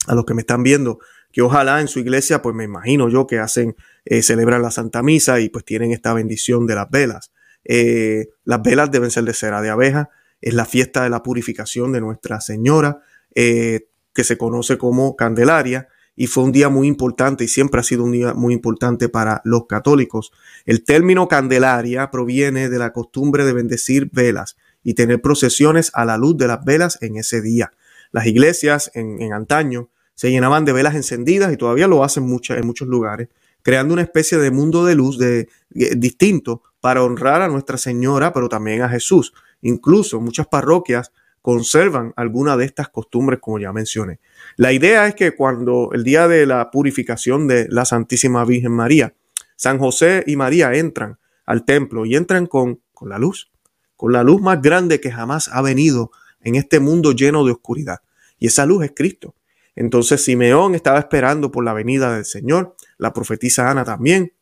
a 0.07 0.13
los 0.13 0.25
que 0.25 0.33
me 0.33 0.41
están 0.41 0.63
viendo 0.63 0.99
que 1.37 1.43
ojalá 1.43 1.81
en 1.81 1.87
su 1.87 1.99
iglesia, 1.99 2.41
pues 2.41 2.55
me 2.55 2.63
imagino 2.63 3.09
yo 3.09 3.27
que 3.27 3.37
hacen, 3.37 3.75
eh, 4.05 4.23
celebran 4.23 4.63
la 4.63 4.71
Santa 4.71 5.03
Misa 5.03 5.39
y 5.39 5.49
pues 5.49 5.65
tienen 5.65 5.91
esta 5.91 6.11
bendición 6.11 6.65
de 6.65 6.73
las 6.73 6.89
velas. 6.89 7.31
Eh, 7.63 8.29
las 8.43 8.63
velas 8.63 8.89
deben 8.89 9.11
ser 9.11 9.23
de 9.23 9.35
cera 9.35 9.61
de 9.61 9.69
abeja, 9.69 10.09
es 10.41 10.55
la 10.55 10.65
fiesta 10.65 11.03
de 11.03 11.11
la 11.11 11.21
purificación 11.21 11.91
de 11.91 12.01
Nuestra 12.01 12.41
Señora, 12.41 13.03
eh, 13.35 13.87
que 14.15 14.23
se 14.23 14.35
conoce 14.35 14.79
como 14.79 15.15
Candelaria, 15.15 15.89
y 16.15 16.25
fue 16.25 16.43
un 16.43 16.51
día 16.51 16.69
muy 16.69 16.87
importante 16.87 17.43
y 17.43 17.47
siempre 17.47 17.81
ha 17.81 17.83
sido 17.83 18.03
un 18.03 18.13
día 18.13 18.33
muy 18.33 18.55
importante 18.55 19.07
para 19.07 19.41
los 19.43 19.67
católicos. 19.67 20.31
El 20.65 20.83
término 20.83 21.27
Candelaria 21.27 22.09
proviene 22.09 22.67
de 22.67 22.79
la 22.79 22.93
costumbre 22.93 23.45
de 23.45 23.53
bendecir 23.53 24.09
velas 24.11 24.57
y 24.83 24.95
tener 24.95 25.21
procesiones 25.21 25.91
a 25.93 26.03
la 26.03 26.17
luz 26.17 26.35
de 26.35 26.47
las 26.47 26.65
velas 26.65 26.97
en 27.03 27.15
ese 27.15 27.41
día. 27.41 27.73
Las 28.11 28.25
iglesias 28.25 28.89
en, 28.95 29.21
en 29.21 29.33
antaño 29.33 29.91
se 30.17 30.31
llenaban 30.31 30.65
de 30.65 30.73
velas 30.73 30.95
encendidas 30.95 31.53
y 31.53 31.57
todavía 31.57 31.87
lo 31.87 32.03
hacen 32.03 32.23
en 32.23 32.65
muchos 32.65 32.87
lugares, 32.87 33.29
creando 33.61 33.93
una 33.93 34.01
especie 34.01 34.39
de 34.39 34.49
mundo 34.49 34.83
de 34.83 34.95
luz 34.95 35.19
de, 35.19 35.47
eh, 35.75 35.95
distinto 35.95 36.63
para 36.81 37.03
honrar 37.03 37.43
a 37.43 37.47
Nuestra 37.47 37.77
Señora, 37.77 38.33
pero 38.33 38.49
también 38.49 38.81
a 38.81 38.89
Jesús. 38.89 39.31
Incluso 39.61 40.19
muchas 40.19 40.47
parroquias 40.47 41.11
conservan 41.43 42.13
alguna 42.15 42.57
de 42.57 42.65
estas 42.65 42.89
costumbres, 42.89 43.39
como 43.39 43.59
ya 43.59 43.71
mencioné. 43.71 44.19
La 44.55 44.73
idea 44.73 45.05
es 45.05 45.13
que 45.13 45.35
cuando 45.35 45.91
el 45.93 46.03
día 46.03 46.27
de 46.27 46.47
la 46.47 46.71
purificación 46.71 47.47
de 47.47 47.67
la 47.69 47.85
Santísima 47.85 48.43
Virgen 48.43 48.71
María, 48.71 49.13
San 49.55 49.77
José 49.77 50.23
y 50.25 50.35
María 50.35 50.73
entran 50.73 51.19
al 51.45 51.63
templo 51.63 52.07
y 52.07 52.15
entran 52.15 52.47
con, 52.47 52.81
con 52.91 53.09
la 53.09 53.19
luz, 53.19 53.51
con 53.95 54.11
la 54.11 54.23
luz 54.23 54.41
más 54.41 54.63
grande 54.63 54.99
que 54.99 55.11
jamás 55.11 55.47
ha 55.53 55.61
venido 55.61 56.09
en 56.41 56.55
este 56.55 56.79
mundo 56.79 57.11
lleno 57.11 57.45
de 57.45 57.51
oscuridad. 57.51 57.99
Y 58.39 58.47
esa 58.47 58.65
luz 58.65 58.83
es 58.83 58.93
Cristo. 58.95 59.35
Entonces 59.77 60.23
Simeón 60.23 60.73
estaba 60.73 60.97
esperando 60.97 61.51
por 61.51 61.63
la 61.63 61.71
venida 61.71 62.15
del 62.15 62.25
Señor, 62.25 62.75
la 62.97 63.13
profetisa 63.13 63.69
Ana 63.69 63.85
también, 63.85 64.33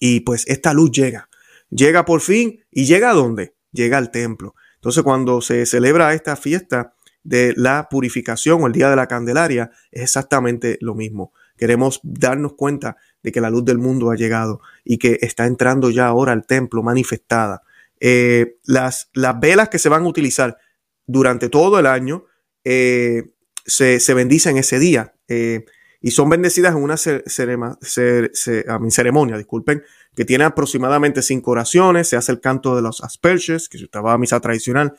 y 0.00 0.20
pues 0.20 0.46
esta 0.48 0.72
luz 0.72 0.90
llega, 0.92 1.28
llega 1.68 2.06
por 2.06 2.22
fin 2.22 2.64
y 2.70 2.86
llega 2.86 3.10
a 3.10 3.14
dónde? 3.14 3.54
Llega 3.70 3.98
al 3.98 4.10
templo. 4.10 4.54
Entonces 4.76 5.02
cuando 5.02 5.42
se 5.42 5.66
celebra 5.66 6.14
esta 6.14 6.36
fiesta 6.36 6.94
de 7.22 7.52
la 7.54 7.88
purificación 7.90 8.62
o 8.62 8.66
el 8.66 8.72
día 8.72 8.88
de 8.88 8.96
la 8.96 9.08
Candelaria, 9.08 9.72
es 9.90 10.04
exactamente 10.04 10.78
lo 10.80 10.94
mismo. 10.94 11.34
Queremos 11.58 12.00
darnos 12.02 12.54
cuenta 12.54 12.96
de 13.22 13.32
que 13.32 13.42
la 13.42 13.50
luz 13.50 13.66
del 13.66 13.76
mundo 13.76 14.10
ha 14.10 14.16
llegado 14.16 14.62
y 14.84 14.96
que 14.96 15.18
está 15.20 15.44
entrando 15.44 15.90
ya 15.90 16.06
ahora 16.06 16.32
al 16.32 16.46
templo 16.46 16.82
manifestada. 16.82 17.62
Eh, 18.00 18.56
las, 18.64 19.10
las 19.12 19.38
velas 19.38 19.68
que 19.68 19.78
se 19.78 19.90
van 19.90 20.04
a 20.04 20.08
utilizar 20.08 20.56
durante 21.06 21.50
todo 21.50 21.78
el 21.78 21.84
año 21.84 22.24
eh, 22.64 23.34
se, 23.64 24.00
se 24.00 24.14
bendicen 24.14 24.56
ese 24.56 24.78
día 24.78 25.14
eh, 25.28 25.66
y 26.00 26.12
son 26.12 26.30
bendecidas 26.30 26.74
en 26.74 26.82
una 26.82 26.96
ceremonia, 26.96 27.76
disculpen, 29.36 29.82
que 30.16 30.24
tiene 30.24 30.44
aproximadamente 30.44 31.20
cinco 31.22 31.50
oraciones, 31.52 32.08
se 32.08 32.16
hace 32.16 32.32
el 32.32 32.40
canto 32.40 32.74
de 32.74 32.82
los 32.82 33.02
asperges, 33.02 33.68
que 33.68 33.78
si 33.78 33.84
usted 33.84 34.00
va 34.00 34.14
a 34.14 34.18
misa 34.18 34.40
tradicional, 34.40 34.96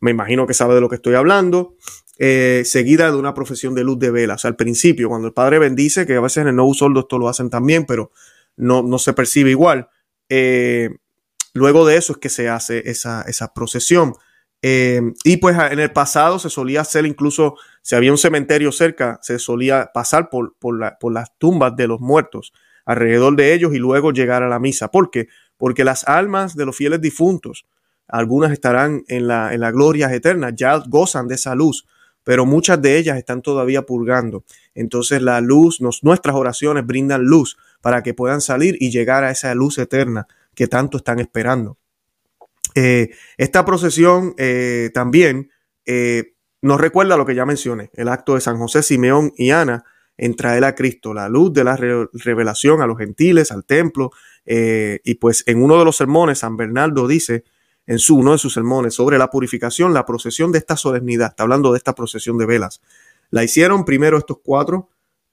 me 0.00 0.10
imagino 0.10 0.46
que 0.46 0.54
sabe 0.54 0.74
de 0.74 0.82
lo 0.82 0.90
que 0.90 0.96
estoy 0.96 1.14
hablando, 1.14 1.76
eh, 2.18 2.62
seguida 2.66 3.10
de 3.10 3.16
una 3.16 3.32
profesión 3.32 3.74
de 3.74 3.84
luz 3.84 3.98
de 3.98 4.10
velas. 4.10 4.44
al 4.44 4.54
principio, 4.54 5.08
cuando 5.08 5.28
el 5.28 5.34
padre 5.34 5.58
bendice, 5.58 6.06
que 6.06 6.16
a 6.16 6.20
veces 6.20 6.42
en 6.42 6.48
el 6.48 6.56
no 6.56 6.72
soldo 6.74 7.00
esto 7.00 7.18
lo 7.18 7.28
hacen 7.28 7.48
también, 7.48 7.86
pero 7.86 8.12
no, 8.56 8.82
no 8.82 8.98
se 8.98 9.14
percibe 9.14 9.50
igual. 9.50 9.88
Eh, 10.28 10.90
luego 11.54 11.86
de 11.86 11.96
eso 11.96 12.12
es 12.12 12.18
que 12.18 12.28
se 12.28 12.50
hace 12.50 12.90
esa, 12.90 13.22
esa 13.22 13.54
procesión. 13.54 14.14
Y 14.62 15.36
pues 15.38 15.58
en 15.58 15.78
el 15.78 15.92
pasado 15.92 16.38
se 16.38 16.48
solía 16.48 16.80
hacer 16.80 17.04
incluso, 17.04 17.56
si 17.84 17.94
había 17.94 18.12
un 18.12 18.18
cementerio 18.18 18.72
cerca, 18.72 19.18
se 19.20 19.38
solía 19.38 19.90
pasar 19.92 20.30
por, 20.30 20.56
por, 20.58 21.12
las 21.12 21.36
tumbas 21.36 21.76
de 21.76 21.86
los 21.86 22.00
muertos 22.00 22.54
alrededor 22.86 23.36
de 23.36 23.52
ellos 23.52 23.74
y 23.74 23.78
luego 23.78 24.10
llegar 24.10 24.42
a 24.42 24.48
la 24.48 24.58
misa. 24.58 24.90
¿Por 24.90 25.10
qué? 25.10 25.28
Porque 25.58 25.84
las 25.84 26.08
almas 26.08 26.56
de 26.56 26.64
los 26.64 26.74
fieles 26.74 27.02
difuntos, 27.02 27.66
algunas 28.08 28.52
estarán 28.52 29.04
en 29.08 29.28
la, 29.28 29.52
en 29.52 29.60
la 29.60 29.70
gloria 29.70 30.10
eterna, 30.14 30.48
ya 30.48 30.78
gozan 30.78 31.28
de 31.28 31.34
esa 31.34 31.54
luz, 31.54 31.86
pero 32.22 32.46
muchas 32.46 32.80
de 32.80 32.96
ellas 32.96 33.18
están 33.18 33.42
todavía 33.42 33.82
purgando. 33.82 34.44
Entonces 34.74 35.20
la 35.20 35.42
luz, 35.42 35.82
nuestras 35.82 36.34
oraciones 36.34 36.86
brindan 36.86 37.24
luz 37.24 37.58
para 37.82 38.02
que 38.02 38.14
puedan 38.14 38.40
salir 38.40 38.78
y 38.80 38.92
llegar 38.92 39.24
a 39.24 39.30
esa 39.30 39.54
luz 39.54 39.76
eterna 39.76 40.26
que 40.54 40.68
tanto 40.68 40.96
están 40.96 41.18
esperando. 41.18 41.76
Eh, 42.74 43.10
esta 43.36 43.66
procesión 43.66 44.34
eh, 44.38 44.90
también 44.94 45.50
eh, 45.84 46.33
nos 46.64 46.80
recuerda 46.80 47.16
lo 47.16 47.26
que 47.26 47.34
ya 47.34 47.44
mencioné, 47.44 47.90
el 47.94 48.08
acto 48.08 48.34
de 48.34 48.40
San 48.40 48.58
José, 48.58 48.82
Simeón 48.82 49.32
y 49.36 49.50
Ana 49.50 49.84
en 50.16 50.34
traer 50.34 50.64
a 50.64 50.74
Cristo, 50.74 51.12
la 51.12 51.28
luz 51.28 51.52
de 51.52 51.64
la 51.64 51.76
revelación 51.76 52.80
a 52.80 52.86
los 52.86 52.98
gentiles, 52.98 53.50
al 53.52 53.64
templo. 53.64 54.12
y 54.46 55.14
pues 55.16 55.42
en 55.46 55.62
uno 55.62 55.78
de 55.78 55.84
los 55.84 55.96
sermones, 55.96 56.38
San 56.38 56.56
Bernardo 56.56 57.08
dice, 57.08 57.44
en 57.86 57.98
su, 57.98 58.16
uno 58.16 58.32
de 58.32 58.38
sus 58.38 58.54
sermones 58.54 58.94
sobre 58.94 59.18
la 59.18 59.28
purificación, 59.28 59.92
la 59.92 60.06
procesión 60.06 60.52
de 60.52 60.58
esta 60.58 60.76
solemnidad, 60.76 61.30
está 61.30 61.42
hablando 61.42 61.72
de 61.72 61.78
esta 61.78 61.94
procesión 61.94 62.38
de 62.38 62.46
velas. 62.46 62.80
La 63.30 63.42
hicieron 63.42 63.84
primero 63.84 64.16
estos 64.16 64.38
cuatro, 64.42 64.88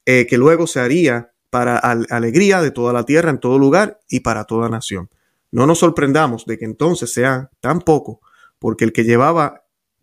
que 0.06 0.38
luego 0.38 0.68
se 0.68 0.80
haría 0.80 1.32
para 1.50 1.78
alegría 1.78 2.62
de 2.62 2.72
toda 2.72 2.92
la 2.92 3.06
tierra, 3.06 3.30
en 3.30 3.40
todo 3.40 3.60
lugar 3.60 4.00
y 4.10 4.22
para 4.22 4.46
toda 4.46 4.68
nación. 4.68 5.10
No 5.52 5.68
nos 5.68 5.80
sorprendamos 5.80 6.46
de 6.46 6.58
que 6.58 6.66
entonces 6.66 7.14
sea 7.14 7.52
tan 7.60 7.82
poco, 7.82 8.22
porque 8.58 8.86
el 8.86 8.94
que 8.94 9.04
llevaba, 9.04 9.61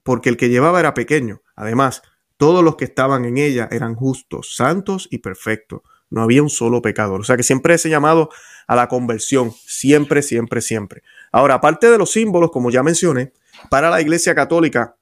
porque 0.08 0.30
el 0.30 0.38
que 0.38 0.48
llevaba 0.48 0.80
era 0.80 0.94
pequeño. 0.94 1.42
Además, 1.54 2.00
todos 2.38 2.64
los 2.64 2.76
que 2.76 2.86
estaban 2.86 3.26
en 3.26 3.36
ella 3.36 3.68
eran 3.70 3.94
justos, 3.94 4.56
santos 4.56 5.06
y 5.10 5.18
perfectos. 5.18 5.82
No 6.08 6.22
había 6.22 6.42
un 6.42 6.48
solo 6.48 6.80
pecador. 6.80 7.20
O 7.20 7.24
sea 7.24 7.36
que 7.36 7.42
siempre 7.42 7.74
ese 7.74 7.90
llamado 7.90 8.30
a 8.66 8.74
la 8.74 8.88
conversión, 8.88 9.52
siempre, 9.52 10.22
siempre, 10.22 10.62
siempre. 10.62 11.02
Ahora, 11.30 11.56
aparte 11.56 11.90
de 11.90 11.98
los 11.98 12.10
símbolos, 12.10 12.50
como 12.50 12.70
ya 12.70 12.82
mencioné, 12.82 13.34
para 13.68 13.90
la 13.90 14.00
Iglesia 14.00 14.34
Católica 14.34 14.96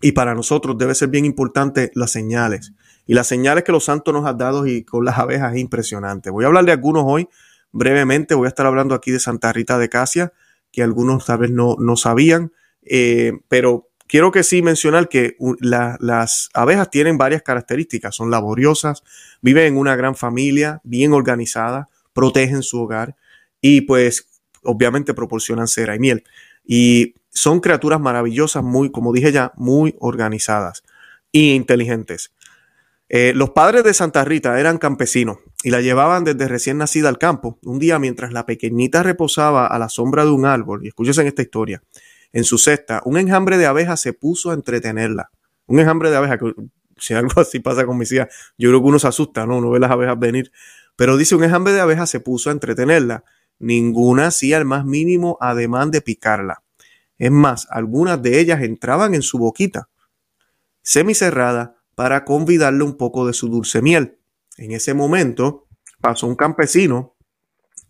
y 0.00 0.10
para 0.10 0.34
nosotros 0.34 0.76
debe 0.76 0.96
ser 0.96 1.08
bien 1.08 1.24
importante 1.24 1.92
las 1.94 2.10
señales. 2.10 2.72
Y 3.06 3.14
las 3.14 3.28
señales 3.28 3.62
que 3.62 3.70
los 3.70 3.84
santos 3.84 4.12
nos 4.12 4.26
han 4.26 4.38
dado 4.38 4.66
y 4.66 4.82
con 4.82 5.04
las 5.04 5.18
abejas 5.18 5.54
es 5.54 5.60
impresionante. 5.60 6.30
Voy 6.30 6.42
a 6.42 6.48
hablar 6.48 6.64
de 6.64 6.72
algunos 6.72 7.04
hoy 7.06 7.28
brevemente. 7.70 8.34
Voy 8.34 8.46
a 8.46 8.48
estar 8.48 8.66
hablando 8.66 8.96
aquí 8.96 9.12
de 9.12 9.20
Santa 9.20 9.52
Rita 9.52 9.78
de 9.78 9.88
Casia, 9.88 10.32
que 10.72 10.82
algunos 10.82 11.26
tal 11.26 11.38
vez 11.38 11.52
no, 11.52 11.76
no 11.78 11.96
sabían, 11.96 12.50
eh, 12.82 13.34
pero 13.46 13.86
quiero 14.06 14.30
que 14.30 14.42
sí 14.42 14.62
mencionar 14.62 15.08
que 15.08 15.36
las 15.60 16.48
abejas 16.54 16.90
tienen 16.90 17.18
varias 17.18 17.42
características. 17.42 18.14
Son 18.14 18.30
laboriosas, 18.30 19.02
viven 19.40 19.66
en 19.66 19.76
una 19.76 19.96
gran 19.96 20.14
familia, 20.14 20.80
bien 20.84 21.12
organizada, 21.12 21.88
protegen 22.12 22.62
su 22.62 22.80
hogar 22.80 23.16
y 23.60 23.82
pues 23.82 24.28
obviamente 24.62 25.14
proporcionan 25.14 25.68
cera 25.68 25.94
y 25.94 25.98
miel. 25.98 26.24
Y 26.64 27.14
son 27.30 27.60
criaturas 27.60 28.00
maravillosas, 28.00 28.62
muy, 28.62 28.90
como 28.90 29.12
dije 29.12 29.32
ya, 29.32 29.52
muy 29.56 29.94
organizadas 30.00 30.82
e 31.32 31.54
inteligentes. 31.54 32.32
Eh, 33.08 33.32
los 33.34 33.50
padres 33.50 33.84
de 33.84 33.94
Santa 33.94 34.24
Rita 34.24 34.58
eran 34.58 34.78
campesinos 34.78 35.38
y 35.62 35.70
la 35.70 35.80
llevaban 35.80 36.24
desde 36.24 36.48
recién 36.48 36.78
nacida 36.78 37.08
al 37.08 37.18
campo. 37.18 37.58
Un 37.62 37.78
día, 37.78 37.98
mientras 37.98 38.32
la 38.32 38.46
pequeñita 38.46 39.02
reposaba 39.02 39.66
a 39.66 39.78
la 39.78 39.88
sombra 39.88 40.24
de 40.24 40.30
un 40.30 40.44
árbol, 40.44 40.84
y 40.84 40.88
escúchese 40.88 41.20
en 41.20 41.28
esta 41.28 41.42
historia, 41.42 41.82
en 42.32 42.44
su 42.44 42.58
cesta, 42.58 43.02
un 43.04 43.18
enjambre 43.18 43.58
de 43.58 43.66
abejas 43.66 44.00
se 44.00 44.12
puso 44.12 44.50
a 44.50 44.54
entretenerla. 44.54 45.30
Un 45.66 45.80
enjambre 45.80 46.10
de 46.10 46.16
abejas, 46.16 46.38
si 46.96 47.14
algo 47.14 47.32
así 47.40 47.60
pasa 47.60 47.86
con 47.86 47.98
mis 47.98 48.12
hijas, 48.12 48.28
yo 48.58 48.70
creo 48.70 48.80
que 48.80 48.88
uno 48.88 48.98
se 48.98 49.08
asusta, 49.08 49.46
¿no? 49.46 49.58
Uno 49.58 49.70
ve 49.70 49.80
las 49.80 49.90
abejas 49.90 50.18
venir. 50.18 50.52
Pero 50.96 51.16
dice, 51.16 51.34
un 51.34 51.44
enjambre 51.44 51.72
de 51.72 51.80
abejas 51.80 52.10
se 52.10 52.20
puso 52.20 52.50
a 52.50 52.52
entretenerla. 52.52 53.24
Ninguna 53.58 54.28
hacía 54.28 54.58
el 54.58 54.64
más 54.64 54.84
mínimo 54.84 55.38
ademán 55.40 55.90
de 55.90 56.00
picarla. 56.00 56.62
Es 57.18 57.30
más, 57.30 57.66
algunas 57.70 58.20
de 58.22 58.40
ellas 58.40 58.62
entraban 58.62 59.14
en 59.14 59.22
su 59.22 59.38
boquita, 59.38 59.88
semicerrada, 60.82 61.76
para 61.94 62.26
convidarle 62.26 62.84
un 62.84 62.98
poco 62.98 63.26
de 63.26 63.32
su 63.32 63.48
dulce 63.48 63.80
miel. 63.80 64.18
En 64.58 64.72
ese 64.72 64.92
momento 64.92 65.66
pasó 66.00 66.26
un 66.26 66.36
campesino, 66.36 67.16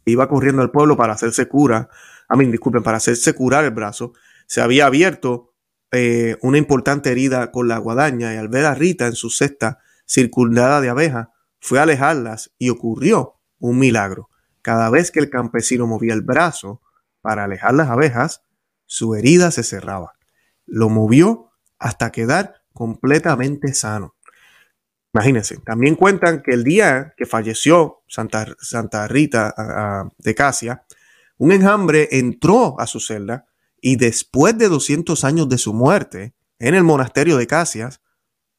iba 0.04 0.28
corriendo 0.28 0.62
al 0.62 0.70
pueblo 0.70 0.96
para 0.96 1.14
hacerse 1.14 1.48
cura, 1.48 1.90
a 2.28 2.36
mí, 2.36 2.46
disculpen, 2.46 2.82
para 2.82 2.96
hacerse 2.96 3.34
curar 3.34 3.64
el 3.64 3.72
brazo, 3.72 4.12
se 4.46 4.60
había 4.60 4.86
abierto 4.86 5.54
eh, 5.92 6.36
una 6.42 6.58
importante 6.58 7.10
herida 7.10 7.50
con 7.52 7.68
la 7.68 7.78
guadaña 7.78 8.34
y 8.34 8.36
al 8.36 8.48
ver 8.48 8.64
a 8.64 8.74
Rita 8.74 9.06
en 9.06 9.14
su 9.14 9.30
cesta 9.30 9.78
circundada 10.04 10.80
de 10.80 10.88
abejas, 10.88 11.28
fue 11.60 11.78
a 11.78 11.82
alejarlas 11.82 12.52
y 12.58 12.70
ocurrió 12.70 13.40
un 13.58 13.78
milagro. 13.78 14.30
Cada 14.62 14.90
vez 14.90 15.10
que 15.10 15.20
el 15.20 15.30
campesino 15.30 15.86
movía 15.86 16.14
el 16.14 16.22
brazo 16.22 16.80
para 17.20 17.44
alejar 17.44 17.74
las 17.74 17.88
abejas, 17.88 18.42
su 18.84 19.14
herida 19.14 19.50
se 19.50 19.62
cerraba. 19.62 20.14
Lo 20.64 20.88
movió 20.88 21.50
hasta 21.78 22.12
quedar 22.12 22.62
completamente 22.72 23.74
sano. 23.74 24.14
Imagínense, 25.12 25.56
también 25.58 25.94
cuentan 25.94 26.42
que 26.42 26.52
el 26.52 26.62
día 26.62 27.14
que 27.16 27.26
falleció 27.26 28.02
Santa, 28.06 28.54
Santa 28.60 29.08
Rita 29.08 30.10
de 30.18 30.34
Casia, 30.34 30.84
un 31.38 31.52
enjambre 31.52 32.08
entró 32.12 32.78
a 32.78 32.86
su 32.86 33.00
celda 33.00 33.46
y 33.80 33.96
después 33.96 34.56
de 34.58 34.68
200 34.68 35.24
años 35.24 35.48
de 35.48 35.58
su 35.58 35.72
muerte, 35.72 36.34
en 36.58 36.74
el 36.74 36.84
monasterio 36.84 37.36
de 37.36 37.46
Casias, 37.46 38.00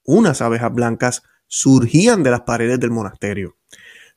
unas 0.03 0.41
abejas 0.41 0.73
blancas 0.73 1.23
surgían 1.47 2.23
de 2.23 2.31
las 2.31 2.41
paredes 2.41 2.79
del 2.79 2.91
monasterio 2.91 3.57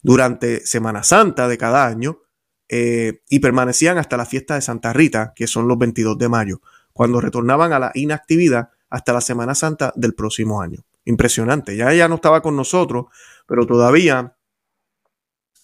durante 0.02 0.64
Semana 0.66 1.02
Santa 1.02 1.48
de 1.48 1.58
cada 1.58 1.86
año 1.86 2.20
eh, 2.68 3.22
y 3.28 3.40
permanecían 3.40 3.98
hasta 3.98 4.16
la 4.16 4.26
fiesta 4.26 4.54
de 4.54 4.62
Santa 4.62 4.92
Rita, 4.92 5.32
que 5.34 5.46
son 5.46 5.68
los 5.68 5.78
22 5.78 6.18
de 6.18 6.28
mayo, 6.28 6.60
cuando 6.92 7.20
retornaban 7.20 7.72
a 7.72 7.78
la 7.78 7.90
inactividad 7.94 8.70
hasta 8.88 9.12
la 9.12 9.20
Semana 9.20 9.54
Santa 9.54 9.92
del 9.96 10.14
próximo 10.14 10.62
año. 10.62 10.84
Impresionante, 11.04 11.76
ya 11.76 11.92
ella 11.92 12.08
no 12.08 12.16
estaba 12.16 12.42
con 12.42 12.56
nosotros, 12.56 13.06
pero 13.46 13.66
todavía 13.66 14.36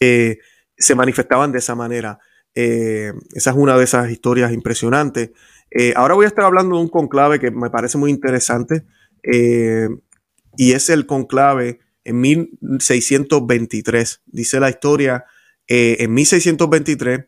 eh, 0.00 0.38
se 0.76 0.94
manifestaban 0.94 1.52
de 1.52 1.58
esa 1.58 1.74
manera. 1.74 2.18
Eh, 2.56 3.12
esa 3.34 3.50
es 3.50 3.56
una 3.56 3.78
de 3.78 3.84
esas 3.84 4.10
historias 4.10 4.52
impresionantes. 4.52 5.30
ahora 5.94 6.14
voy 6.14 6.24
a 6.24 6.28
estar 6.28 6.44
hablando 6.44 6.76
de 6.76 6.82
un 6.82 6.88
conclave 6.88 7.38
que 7.38 7.52
me 7.52 7.70
parece 7.70 7.98
muy 7.98 8.10
interesante 8.10 8.84
y 10.56 10.72
es 10.72 10.90
el 10.90 11.06
conclave 11.06 11.80
en 12.04 12.20
1623. 12.20 14.22
Dice 14.26 14.60
la 14.60 14.70
historia, 14.70 15.24
eh, 15.68 15.96
en 16.00 16.14
1623, 16.14 17.26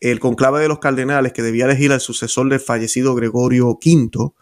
el 0.00 0.20
conclave 0.20 0.60
de 0.60 0.68
los 0.68 0.78
cardenales 0.78 1.32
que 1.32 1.42
debía 1.42 1.66
elegir 1.66 1.92
al 1.92 2.00
sucesor 2.00 2.48
del 2.48 2.60
fallecido 2.60 3.14
Gregorio 3.14 3.68
V, 3.68 4.32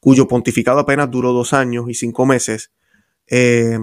cuyo 0.00 0.28
pontificado 0.28 0.80
apenas 0.80 1.10
duró 1.10 1.32
dos 1.32 1.52
años 1.52 1.86
y 1.88 1.94
cinco 1.94 2.26
meses, 2.26 2.70
eh, 3.26 3.78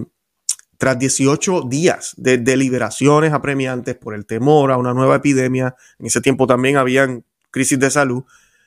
tras 0.77 0.99
18 0.99 1.63
días 1.63 2.13
de 2.17 2.37
deliberaciones 2.37 3.33
apremiantes 3.33 3.95
por 3.95 4.13
el 4.13 4.25
temor 4.25 4.71
a 4.71 4.77
una 4.77 4.93
nueva 4.93 5.17
epidemia, 5.17 5.75
en 5.99 6.05
ese 6.07 6.21
tiempo 6.21 6.47
también 6.47 6.77
habían 6.77 7.25
crisis 7.51 7.79
de 7.79 7.89
salud 7.89 8.23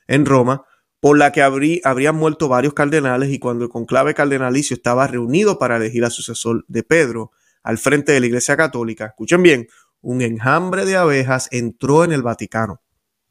en 0.07 0.25
Roma, 0.25 0.65
por 1.01 1.17
la 1.17 1.31
que 1.31 1.43
habrían 1.43 2.17
muerto 2.17 2.49
varios 2.49 2.75
cardenales 2.75 3.31
y 3.31 3.39
cuando 3.39 3.65
el 3.65 3.71
conclave 3.71 4.15
cardenalicio 4.15 4.75
estaba 4.75 5.07
reunido 5.07 5.59
para 5.59 5.77
elegir 5.77 6.05
al 6.05 6.11
sucesor 6.11 6.65
de 6.67 6.83
Pedro 6.83 7.31
al 7.63 7.79
frente 7.79 8.13
de 8.13 8.21
la 8.21 8.27
Iglesia 8.27 8.57
Católica, 8.57 9.07
escuchen 9.07 9.43
bien, 9.43 9.69
un 10.01 10.23
enjambre 10.23 10.85
de 10.85 10.97
abejas 10.97 11.49
entró 11.51 12.05
en 12.05 12.13
el 12.13 12.23
Vaticano, 12.23 12.81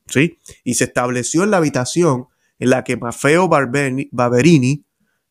¿sí? 0.06 0.40
Y 0.63 0.76
se 0.76 0.86
estableció 0.86 1.44
en 1.44 1.52
la 1.52 1.58
habitación 1.58 2.28
en 2.60 2.70
la 2.70 2.84
que 2.84 2.98
Maffeo 2.98 3.48
Barberini 3.48 4.86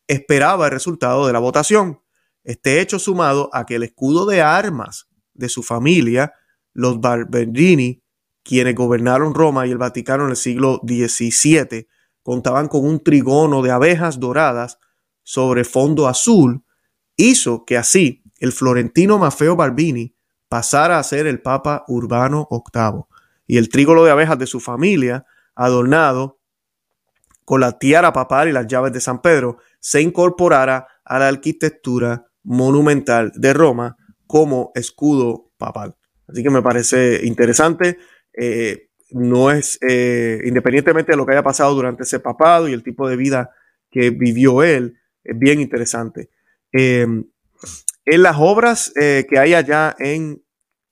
esperaba 0.08 0.66
el 0.66 0.72
resultado 0.72 1.26
de 1.26 1.32
la 1.32 1.38
votación. 1.38 2.00
Este 2.46 2.80
hecho 2.80 3.00
sumado 3.00 3.50
a 3.52 3.66
que 3.66 3.74
el 3.74 3.82
escudo 3.82 4.24
de 4.24 4.40
armas 4.40 5.08
de 5.34 5.48
su 5.48 5.64
familia, 5.64 6.32
los 6.72 7.00
Barberini, 7.00 8.04
quienes 8.44 8.76
gobernaron 8.76 9.34
Roma 9.34 9.66
y 9.66 9.72
el 9.72 9.78
Vaticano 9.78 10.24
en 10.24 10.30
el 10.30 10.36
siglo 10.36 10.80
XVII, 10.86 11.88
contaban 12.22 12.68
con 12.68 12.84
un 12.84 13.02
trigono 13.02 13.62
de 13.62 13.72
abejas 13.72 14.20
doradas 14.20 14.78
sobre 15.24 15.64
fondo 15.64 16.06
azul, 16.06 16.64
hizo 17.16 17.64
que 17.64 17.76
así 17.76 18.22
el 18.38 18.52
florentino 18.52 19.18
Maffeo 19.18 19.56
Barbini 19.56 20.14
pasara 20.48 21.00
a 21.00 21.02
ser 21.02 21.26
el 21.26 21.42
Papa 21.42 21.84
Urbano 21.88 22.46
VIII 22.48 23.06
y 23.48 23.56
el 23.56 23.68
trígono 23.68 24.04
de 24.04 24.12
abejas 24.12 24.38
de 24.38 24.46
su 24.46 24.60
familia, 24.60 25.26
adornado 25.56 26.38
con 27.44 27.60
la 27.60 27.76
tiara 27.76 28.12
papal 28.12 28.48
y 28.48 28.52
las 28.52 28.68
llaves 28.68 28.92
de 28.92 29.00
San 29.00 29.20
Pedro, 29.20 29.58
se 29.80 30.00
incorporara 30.00 30.86
a 31.04 31.18
la 31.18 31.26
arquitectura 31.26 32.26
monumental 32.46 33.32
de 33.34 33.52
Roma 33.52 33.96
como 34.26 34.72
escudo 34.74 35.50
papal. 35.58 35.96
Así 36.28 36.42
que 36.42 36.50
me 36.50 36.62
parece 36.62 37.20
interesante. 37.24 37.98
Eh, 38.32 38.88
no 39.10 39.50
es, 39.50 39.78
eh, 39.88 40.40
independientemente 40.44 41.12
de 41.12 41.16
lo 41.16 41.26
que 41.26 41.32
haya 41.32 41.42
pasado 41.42 41.74
durante 41.74 42.02
ese 42.02 42.20
papado 42.20 42.68
y 42.68 42.72
el 42.72 42.82
tipo 42.82 43.08
de 43.08 43.16
vida 43.16 43.50
que 43.90 44.10
vivió 44.10 44.62
él, 44.62 44.98
es 45.22 45.38
bien 45.38 45.60
interesante. 45.60 46.30
Em, 46.72 47.24
en 48.04 48.22
las 48.22 48.36
obras 48.38 48.92
eh, 48.96 49.26
que 49.28 49.38
hay 49.38 49.54
allá 49.54 49.94
en, 49.98 50.42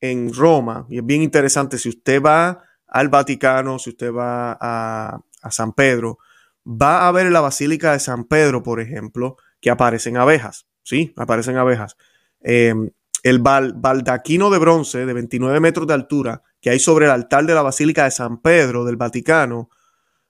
en, 0.00 0.32
Roma, 0.32 0.86
y 0.88 0.98
es 0.98 1.06
bien 1.06 1.22
interesante, 1.22 1.78
si 1.78 1.88
usted 1.88 2.22
va 2.22 2.62
al 2.86 3.08
Vaticano, 3.08 3.78
si 3.78 3.90
usted 3.90 4.12
va 4.12 4.56
a, 4.60 5.20
San 5.50 5.72
Pedro, 5.72 6.18
va 6.66 7.06
a 7.06 7.12
ver 7.12 7.26
en 7.26 7.32
la 7.32 7.40
Basílica 7.40 7.92
de 7.92 7.98
San 7.98 8.24
Pedro, 8.24 8.62
por 8.62 8.80
ejemplo, 8.80 9.36
que 9.60 9.70
aparecen 9.70 10.16
abejas, 10.16 10.66
¿sí? 10.84 11.12
Aparecen 11.16 11.56
abejas. 11.56 11.96
Em, 12.40 12.90
el 13.24 13.38
baldaquino 13.40 14.50
de 14.50 14.58
bronce 14.58 15.06
de 15.06 15.12
29 15.12 15.58
metros 15.58 15.86
de 15.86 15.94
altura 15.94 16.42
que 16.60 16.70
hay 16.70 16.78
sobre 16.78 17.06
el 17.06 17.10
altar 17.10 17.46
de 17.46 17.54
la 17.54 17.62
Basílica 17.62 18.04
de 18.04 18.10
San 18.10 18.40
Pedro 18.40 18.84
del 18.84 18.96
Vaticano, 18.96 19.70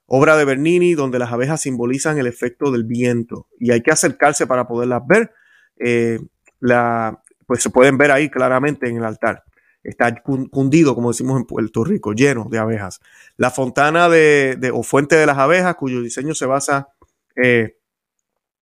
obra 0.05 0.35
de 0.37 0.45
Bernini, 0.45 0.93
donde 0.93 1.19
las 1.19 1.31
abejas 1.31 1.61
simbolizan 1.61 2.17
el 2.17 2.27
efecto 2.27 2.71
del 2.71 2.85
viento 2.85 3.47
y 3.59 3.71
hay 3.71 3.81
que 3.81 3.91
acercarse 3.91 4.47
para 4.47 4.67
poderlas 4.67 5.05
ver. 5.05 5.31
Eh, 5.77 6.19
la, 6.59 7.21
pues 7.45 7.61
se 7.61 7.69
pueden 7.69 7.97
ver 7.97 8.11
ahí 8.11 8.29
claramente 8.29 8.89
en 8.89 8.97
el 8.97 9.05
altar. 9.05 9.43
Está 9.83 10.15
cundido, 10.23 10.95
como 10.95 11.11
decimos 11.11 11.39
en 11.39 11.45
Puerto 11.45 11.83
Rico, 11.83 12.13
lleno 12.13 12.47
de 12.49 12.57
abejas. 12.57 13.01
La 13.37 13.51
fontana 13.51 14.09
de, 14.09 14.71
o 14.73 14.81
fuente 14.81 15.15
de 15.15 15.27
las 15.27 15.37
abejas, 15.37 15.75
cuyo 15.75 16.01
diseño 16.01 16.33
se 16.33 16.47
basa 16.47 16.87
eh, 17.35 17.77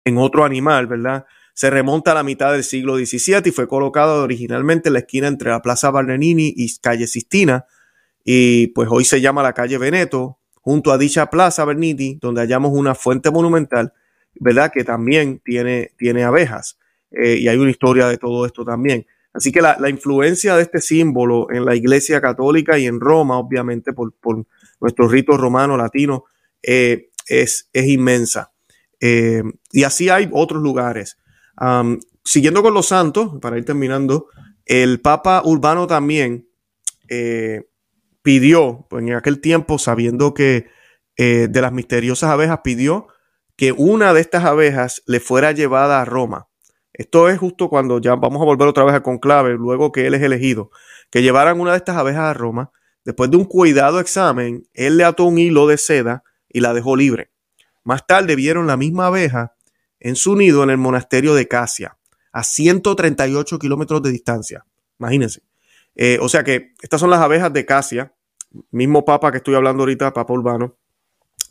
en 0.05 0.19
otro 0.19 0.45
animal, 0.45 0.87
¿verdad? 0.87 1.27
Se 1.61 1.69
remonta 1.69 2.13
a 2.13 2.15
la 2.15 2.23
mitad 2.23 2.53
del 2.53 2.65
siglo 2.65 2.97
XVII 2.97 3.43
y 3.45 3.51
fue 3.51 3.69
colocado 3.69 4.23
originalmente 4.23 4.89
en 4.89 4.95
la 4.95 5.01
esquina 5.01 5.29
entre 5.29 5.51
la 5.51 5.61
Plaza 5.61 5.91
Bernini 5.91 6.55
y 6.57 6.75
calle 6.79 7.07
Sistina, 7.07 7.67
y 8.25 8.69
pues 8.69 8.89
hoy 8.91 9.05
se 9.05 9.21
llama 9.21 9.43
la 9.43 9.53
calle 9.53 9.77
Veneto, 9.77 10.39
junto 10.63 10.91
a 10.91 10.97
dicha 10.97 11.29
Plaza 11.29 11.67
Bernini, 11.67 12.17
donde 12.19 12.41
hallamos 12.41 12.73
una 12.73 12.95
fuente 12.95 13.31
monumental, 13.31 13.93
¿verdad? 14.37 14.73
Que 14.73 14.85
también 14.85 15.43
tiene, 15.45 15.93
tiene 15.99 16.25
abejas, 16.25 16.79
eh, 17.11 17.37
y 17.37 17.49
hay 17.49 17.59
una 17.59 17.71
historia 17.71 18.09
de 18.09 18.17
todo 18.17 18.47
esto 18.47 18.65
también. 18.65 19.07
Así 19.35 19.53
que 19.53 19.61
la, 19.61 19.77
influencia 19.91 20.57
de 20.57 20.63
este 20.63 20.81
símbolo 20.81 21.49
en 21.51 21.67
la 21.67 21.77
Iglesia 21.77 22.23
Católica 22.23 22.79
y 22.79 22.87
en 22.87 23.01
Roma, 23.01 23.37
obviamente, 23.37 23.93
por, 23.93 24.15
nuestro 24.81 25.09
rito 25.09 25.37
romano 25.37 25.77
latino, 25.77 26.25
eh, 26.63 27.11
es, 27.27 27.69
es, 27.75 27.87
inmensa. 27.87 28.51
Eh, 28.99 29.43
y 29.73 29.83
así 29.83 30.09
hay 30.09 30.27
otros 30.33 30.63
lugares 30.63 31.19
siguiendo 32.25 32.63
con 32.63 32.75
los 32.75 32.87
santos, 32.87 33.33
para 33.41 33.59
ir 33.59 33.65
terminando, 33.65 34.29
el 34.67 35.01
Papa 35.01 35.43
Urbano 35.45 35.87
también 35.87 36.49
eh, 37.09 37.69
pidió, 38.23 38.87
pues 38.89 39.03
en 39.05 39.15
aquel 39.15 39.41
tiempo, 39.41 39.79
sabiendo 39.79 40.33
que 40.35 40.69
eh, 41.17 41.49
de 41.51 41.61
las 41.61 41.73
misteriosas 41.73 42.31
abejas, 42.31 42.61
pidió 42.63 43.09
que 43.57 43.73
una 43.73 44.15
de 44.15 44.21
estas 44.21 44.45
abejas 44.45 45.03
le 45.07 45.21
fuera 45.21 45.53
llevada 45.53 46.01
a 46.01 46.05
Roma. 46.05 46.49
Esto 46.93 47.29
es 47.29 47.39
justo 47.39 47.69
cuando 47.69 48.01
ya 48.01 48.15
vamos 48.15 48.41
a 48.41 48.45
volver 48.45 48.69
otra 48.69 48.85
vez 48.85 48.95
a 48.95 49.03
conclave, 49.03 49.55
luego 49.55 49.93
que 49.93 50.07
él 50.07 50.15
es 50.15 50.23
elegido, 50.23 50.71
que 51.11 51.23
llevaran 51.23 51.61
una 51.61 51.73
de 51.73 51.79
estas 51.79 51.97
abejas 51.97 52.25
a 52.25 52.35
Roma. 52.35 52.71
Después 53.05 53.31
de 53.31 53.39
un 53.39 53.45
cuidado 53.45 54.01
examen, 54.01 54.69
él 54.73 54.97
le 54.97 55.05
ató 55.05 55.25
un 55.25 55.39
hilo 55.39 55.67
de 55.67 55.79
seda 55.79 56.23
y 56.49 56.61
la 56.61 56.75
dejó 56.75 56.97
libre. 56.97 57.31
Más 57.85 58.07
tarde 58.07 58.37
vieron 58.37 58.67
la 58.67 58.77
misma 58.77 59.07
abeja 59.07 59.57
en 60.01 60.17
su 60.17 60.35
nido 60.35 60.63
en 60.65 60.71
el 60.71 60.79
monasterio 60.79 61.35
de 61.35 61.47
Casia, 61.47 61.97
a 62.33 62.43
138 62.43 63.59
kilómetros 63.59 64.03
de 64.03 64.11
distancia. 64.11 64.65
Imagínense. 64.99 65.43
Eh, 65.95 66.19
o 66.21 66.29
sea 66.29 66.43
que 66.43 66.73
estas 66.83 67.01
son 67.01 67.11
las 67.11 67.21
abejas 67.21 67.53
de 67.53 67.67
Casia, 67.67 68.13
mismo 68.71 69.05
papa 69.05 69.31
que 69.31 69.39
estoy 69.39 69.55
hablando 69.55 69.83
ahorita, 69.83 70.13
Papa 70.13 70.33
Urbano, 70.33 70.77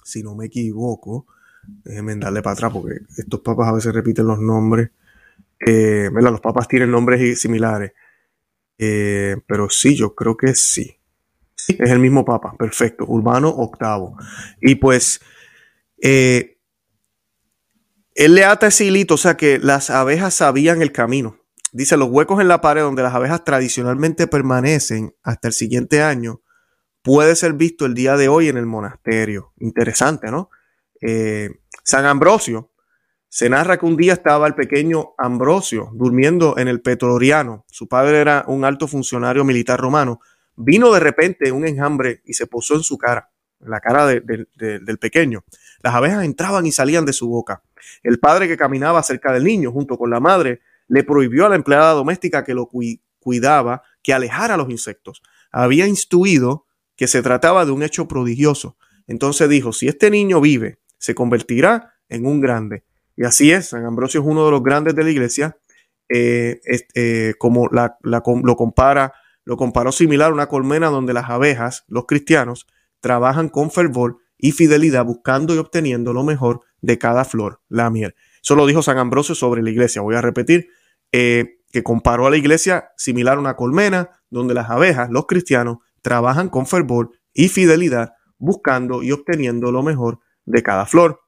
si 0.04 0.24
no 0.24 0.36
me 0.36 0.48
equivoco, 0.48 1.28
déjenme 1.84 2.16
darle 2.16 2.42
para 2.42 2.54
atrás 2.54 2.72
porque 2.74 3.02
estos 3.18 3.42
papas 3.42 3.68
a 3.68 3.74
veces 3.74 3.94
repiten 3.94 4.28
los 4.28 4.40
nombres. 4.40 4.90
Eh, 5.60 6.10
los 6.12 6.42
papas 6.42 6.68
tienen 6.68 6.92
nombres 6.92 7.40
similares. 7.40 7.92
Eh, 8.78 9.36
pero 9.46 9.70
sí, 9.70 9.96
yo 9.96 10.16
creo 10.16 10.38
que 10.38 10.56
sí. 10.56 10.96
Sí, 11.54 11.76
es 11.78 11.90
el 11.90 12.00
mismo 12.00 12.24
papa, 12.24 12.56
perfecto, 12.58 13.06
Urbano 13.06 13.54
VIII. 13.54 14.16
Y 14.62 14.76
pues 14.76 15.20
eh, 16.02 16.58
él 18.20 18.36
le 18.36 18.44
ata 18.44 18.68
ese 18.68 18.84
hilito, 18.84 19.14
o 19.14 19.18
sea 19.18 19.38
que 19.38 19.60
las 19.60 19.90
abejas 19.90 20.34
sabían 20.34 20.82
el 20.82 20.92
camino. 20.92 21.38
Dice, 21.72 21.96
los 21.96 22.10
huecos 22.10 22.42
en 22.42 22.50
la 22.50 22.60
pared 22.60 22.82
donde 22.82 23.02
las 23.02 23.16
abejas 23.16 23.46
tradicionalmente 23.46 24.28
permanecen 24.28 25.16
hasta 25.24 25.48
el 25.48 25.54
siguiente 25.54 26.02
año 26.02 26.42
puede 27.02 27.34
ser 27.38 27.54
visto 27.54 27.86
el 27.86 27.94
día 27.94 28.18
de 28.18 28.28
hoy 28.28 28.50
en 28.50 28.58
el 28.58 28.66
monasterio. 28.66 29.54
Interesante, 29.60 30.32
¿no? 30.32 30.50
Eh, 31.00 31.62
San 31.84 32.06
Ambrosio. 32.06 32.74
Se 33.30 33.48
narra 33.48 33.78
que 33.78 33.86
un 33.86 33.96
día 33.96 34.12
estaba 34.12 34.48
el 34.48 34.56
pequeño 34.56 35.14
Ambrosio 35.18 35.90
durmiendo 35.94 36.58
en 36.58 36.68
el 36.68 36.82
Petroriano. 36.82 37.64
Su 37.68 37.88
padre 37.88 38.20
era 38.20 38.44
un 38.48 38.66
alto 38.66 38.86
funcionario 38.86 39.46
militar 39.46 39.80
romano. 39.80 40.20
Vino 40.58 40.92
de 40.92 41.00
repente 41.00 41.54
un 41.54 41.66
enjambre 41.66 42.22
y 42.26 42.34
se 42.34 42.48
posó 42.48 42.76
en 42.76 42.84
su 42.84 42.98
cara, 42.98 43.32
en 43.62 43.70
la 43.70 43.80
cara 43.80 44.08
del 44.08 44.98
pequeño. 45.00 45.46
Las 45.82 45.96
abejas 45.96 46.24
entraban 46.24 46.66
y 46.66 46.72
salían 46.72 47.06
de 47.06 47.14
su 47.14 47.28
boca. 47.30 47.64
El 48.04 48.20
padre 48.20 48.48
que 48.48 48.58
caminaba 48.58 49.02
cerca 49.04 49.32
del 49.32 49.44
niño 49.44 49.72
junto 49.72 49.98
con 49.98 50.10
la 50.10 50.20
madre 50.20 50.62
le 50.88 51.04
prohibió 51.04 51.46
a 51.46 51.50
la 51.50 51.56
empleada 51.56 51.94
doméstica 51.94 52.44
que 52.44 52.54
lo 52.54 52.70
cuidaba 53.20 53.84
que 54.04 54.14
alejara 54.14 54.56
a 54.56 54.58
los 54.58 54.70
insectos. 54.70 55.22
Había 55.52 55.88
instruido 55.88 56.66
que 56.96 57.08
se 57.08 57.22
trataba 57.22 57.66
de 57.66 57.72
un 57.72 57.84
hecho 57.84 58.08
prodigioso. 58.08 58.78
Entonces 59.08 59.48
dijo, 59.50 59.72
si 59.72 59.88
este 59.88 60.12
niño 60.12 60.42
vive, 60.42 60.80
se 60.98 61.16
convertirá 61.16 61.94
en 62.10 62.26
un 62.26 62.42
grande. 62.42 62.84
Y 63.16 63.24
así 63.24 63.52
es, 63.52 63.70
San 63.70 63.86
Ambrosio 63.86 64.22
es 64.22 64.28
uno 64.28 64.46
de 64.46 64.52
los 64.52 64.64
grandes 64.64 64.96
de 64.96 65.04
la 65.04 65.12
iglesia, 65.12 65.58
eh, 66.10 66.60
eh, 66.96 67.34
como 67.38 67.70
lo 67.70 68.56
compara, 68.56 69.14
lo 69.44 69.58
comparó 69.58 69.92
similar 69.92 70.32
a 70.32 70.34
una 70.34 70.48
colmena 70.48 70.88
donde 70.88 71.14
las 71.14 71.30
abejas, 71.30 71.86
los 71.88 72.06
cristianos, 72.06 72.68
trabajan 73.00 73.50
con 73.50 73.72
fervor 73.72 74.18
y 74.40 74.54
fidelidad 74.54 75.06
buscando 75.06 75.54
y 75.54 75.60
obteniendo 75.60 76.14
lo 76.14 76.24
mejor 76.24 76.62
de 76.82 76.98
cada 76.98 77.26
flor, 77.26 77.62
la 77.70 77.90
miel. 77.90 78.16
Eso 78.42 78.56
lo 78.56 78.66
dijo 78.66 78.82
San 78.82 78.98
Ambrosio 78.98 79.36
sobre 79.36 79.62
la 79.62 79.70
iglesia. 79.70 80.02
Voy 80.02 80.16
a 80.16 80.22
repetir, 80.22 80.70
eh, 81.12 81.60
que 81.72 81.84
comparó 81.84 82.26
a 82.26 82.32
la 82.32 82.38
iglesia 82.38 82.92
similar 82.98 83.38
a 83.38 83.42
una 83.42 83.56
colmena 83.56 84.10
donde 84.32 84.54
las 84.54 84.70
abejas, 84.70 85.10
los 85.12 85.28
cristianos, 85.28 85.78
trabajan 86.02 86.50
con 86.50 86.66
fervor 86.66 87.12
y 87.34 87.50
fidelidad 87.50 88.14
buscando 88.38 89.04
y 89.04 89.12
obteniendo 89.12 89.72
lo 89.72 89.84
mejor 89.84 90.20
de 90.46 90.64
cada 90.64 90.86
flor. 90.86 91.22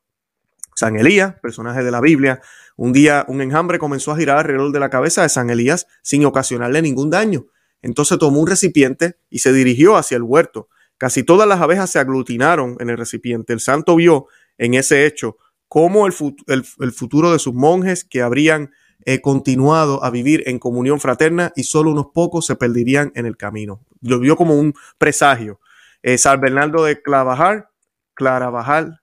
San 0.75 0.95
Elías, 0.95 1.35
personaje 1.41 1.83
de 1.83 1.91
la 1.91 2.01
Biblia, 2.01 2.41
un 2.75 2.93
día 2.93 3.25
un 3.27 3.41
enjambre 3.41 3.77
comenzó 3.77 4.11
a 4.13 4.17
girar 4.17 4.37
alrededor 4.37 4.71
de 4.71 4.79
la 4.79 4.89
cabeza 4.89 5.21
de 5.21 5.29
San 5.29 5.49
Elías 5.49 5.85
sin 6.01 6.25
ocasionarle 6.25 6.81
ningún 6.81 7.09
daño. 7.09 7.45
Entonces 7.81 8.17
tomó 8.17 8.39
un 8.39 8.47
recipiente 8.47 9.17
y 9.29 9.39
se 9.39 9.53
dirigió 9.53 9.97
hacia 9.97 10.17
el 10.17 10.23
huerto. 10.23 10.69
Casi 11.01 11.23
todas 11.23 11.47
las 11.47 11.59
abejas 11.59 11.89
se 11.89 11.97
aglutinaron 11.97 12.77
en 12.79 12.91
el 12.91 12.95
recipiente. 12.95 13.53
El 13.53 13.59
santo 13.59 13.95
vio 13.95 14.27
en 14.59 14.75
ese 14.75 15.07
hecho 15.07 15.37
cómo 15.67 16.05
el, 16.05 16.13
futuro 16.13 17.31
de 17.31 17.39
sus 17.39 17.55
monjes 17.55 18.05
que 18.05 18.21
habrían 18.21 18.69
eh, 19.05 19.19
continuado 19.19 20.03
a 20.03 20.11
vivir 20.11 20.43
en 20.45 20.59
comunión 20.59 20.99
fraterna 20.99 21.53
y 21.55 21.63
solo 21.63 21.89
unos 21.89 22.09
pocos 22.13 22.45
se 22.45 22.55
perderían 22.55 23.11
en 23.15 23.25
el 23.25 23.35
camino. 23.35 23.83
Lo 24.01 24.19
vio 24.19 24.35
como 24.35 24.53
un 24.53 24.75
presagio. 24.99 25.59
Eh, 26.03 26.19
San 26.19 26.39
Bernardo 26.39 26.83
de 26.83 27.01
Clavajar, 27.01 27.71
Claravajal, 28.13 29.01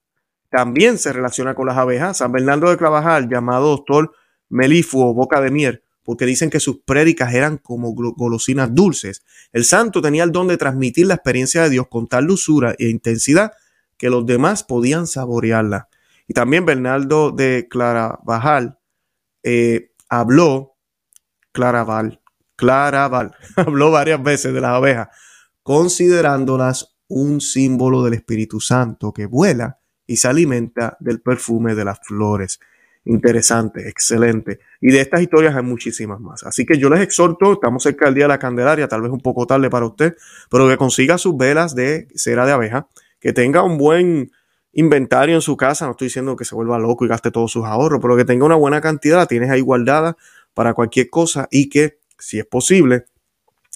también 0.50 0.98
se 0.98 1.12
relaciona 1.12 1.56
con 1.56 1.66
las 1.66 1.78
abejas. 1.78 2.18
San 2.18 2.30
Bernardo 2.30 2.70
de 2.70 2.76
Clavajar, 2.76 3.28
llamado 3.28 3.70
doctor 3.70 4.12
melífuo, 4.48 5.14
boca 5.14 5.40
de 5.40 5.50
miel, 5.50 5.82
porque 6.08 6.24
dicen 6.24 6.48
que 6.48 6.58
sus 6.58 6.78
prédicas 6.86 7.34
eran 7.34 7.58
como 7.58 7.92
golosinas 7.92 8.74
dulces. 8.74 9.26
El 9.52 9.66
santo 9.66 10.00
tenía 10.00 10.24
el 10.24 10.32
don 10.32 10.48
de 10.48 10.56
transmitir 10.56 11.06
la 11.06 11.16
experiencia 11.16 11.62
de 11.62 11.68
Dios 11.68 11.88
con 11.90 12.08
tal 12.08 12.28
dulzura 12.28 12.74
e 12.78 12.88
intensidad 12.88 13.52
que 13.98 14.08
los 14.08 14.24
demás 14.24 14.64
podían 14.64 15.06
saborearla. 15.06 15.90
Y 16.26 16.32
también 16.32 16.64
Bernardo 16.64 17.30
de 17.30 17.68
Claravajal 17.68 18.78
eh, 19.42 19.92
habló, 20.08 20.78
Claraval, 21.52 22.22
Claraval, 22.56 23.36
habló 23.56 23.90
varias 23.90 24.22
veces 24.22 24.54
de 24.54 24.62
las 24.62 24.76
abejas, 24.76 25.08
considerándolas 25.62 26.96
un 27.08 27.42
símbolo 27.42 28.02
del 28.02 28.14
Espíritu 28.14 28.60
Santo 28.60 29.12
que 29.12 29.26
vuela 29.26 29.78
y 30.06 30.16
se 30.16 30.28
alimenta 30.28 30.96
del 31.00 31.20
perfume 31.20 31.74
de 31.74 31.84
las 31.84 31.98
flores. 32.02 32.60
Interesante, 33.08 33.88
excelente. 33.88 34.60
Y 34.82 34.90
de 34.90 35.00
estas 35.00 35.22
historias 35.22 35.56
hay 35.56 35.62
muchísimas 35.62 36.20
más. 36.20 36.44
Así 36.44 36.66
que 36.66 36.76
yo 36.76 36.90
les 36.90 37.00
exhorto, 37.00 37.54
estamos 37.54 37.82
cerca 37.82 38.04
del 38.04 38.14
Día 38.14 38.24
de 38.24 38.28
la 38.28 38.38
Candelaria, 38.38 38.86
tal 38.86 39.00
vez 39.00 39.10
un 39.10 39.20
poco 39.20 39.46
tarde 39.46 39.70
para 39.70 39.86
usted, 39.86 40.14
pero 40.50 40.68
que 40.68 40.76
consiga 40.76 41.16
sus 41.16 41.34
velas 41.34 41.74
de 41.74 42.06
cera 42.14 42.44
de 42.44 42.52
abeja, 42.52 42.86
que 43.18 43.32
tenga 43.32 43.62
un 43.62 43.78
buen 43.78 44.30
inventario 44.74 45.36
en 45.36 45.40
su 45.40 45.56
casa. 45.56 45.86
No 45.86 45.92
estoy 45.92 46.08
diciendo 46.08 46.36
que 46.36 46.44
se 46.44 46.54
vuelva 46.54 46.78
loco 46.78 47.06
y 47.06 47.08
gaste 47.08 47.30
todos 47.30 47.50
sus 47.50 47.64
ahorros, 47.64 47.98
pero 48.02 48.14
que 48.14 48.26
tenga 48.26 48.44
una 48.44 48.56
buena 48.56 48.82
cantidad, 48.82 49.16
la 49.16 49.26
tienes 49.26 49.48
ahí 49.48 49.62
guardada 49.62 50.18
para 50.52 50.74
cualquier 50.74 51.08
cosa 51.08 51.48
y 51.50 51.70
que, 51.70 52.00
si 52.18 52.38
es 52.38 52.44
posible, 52.44 53.06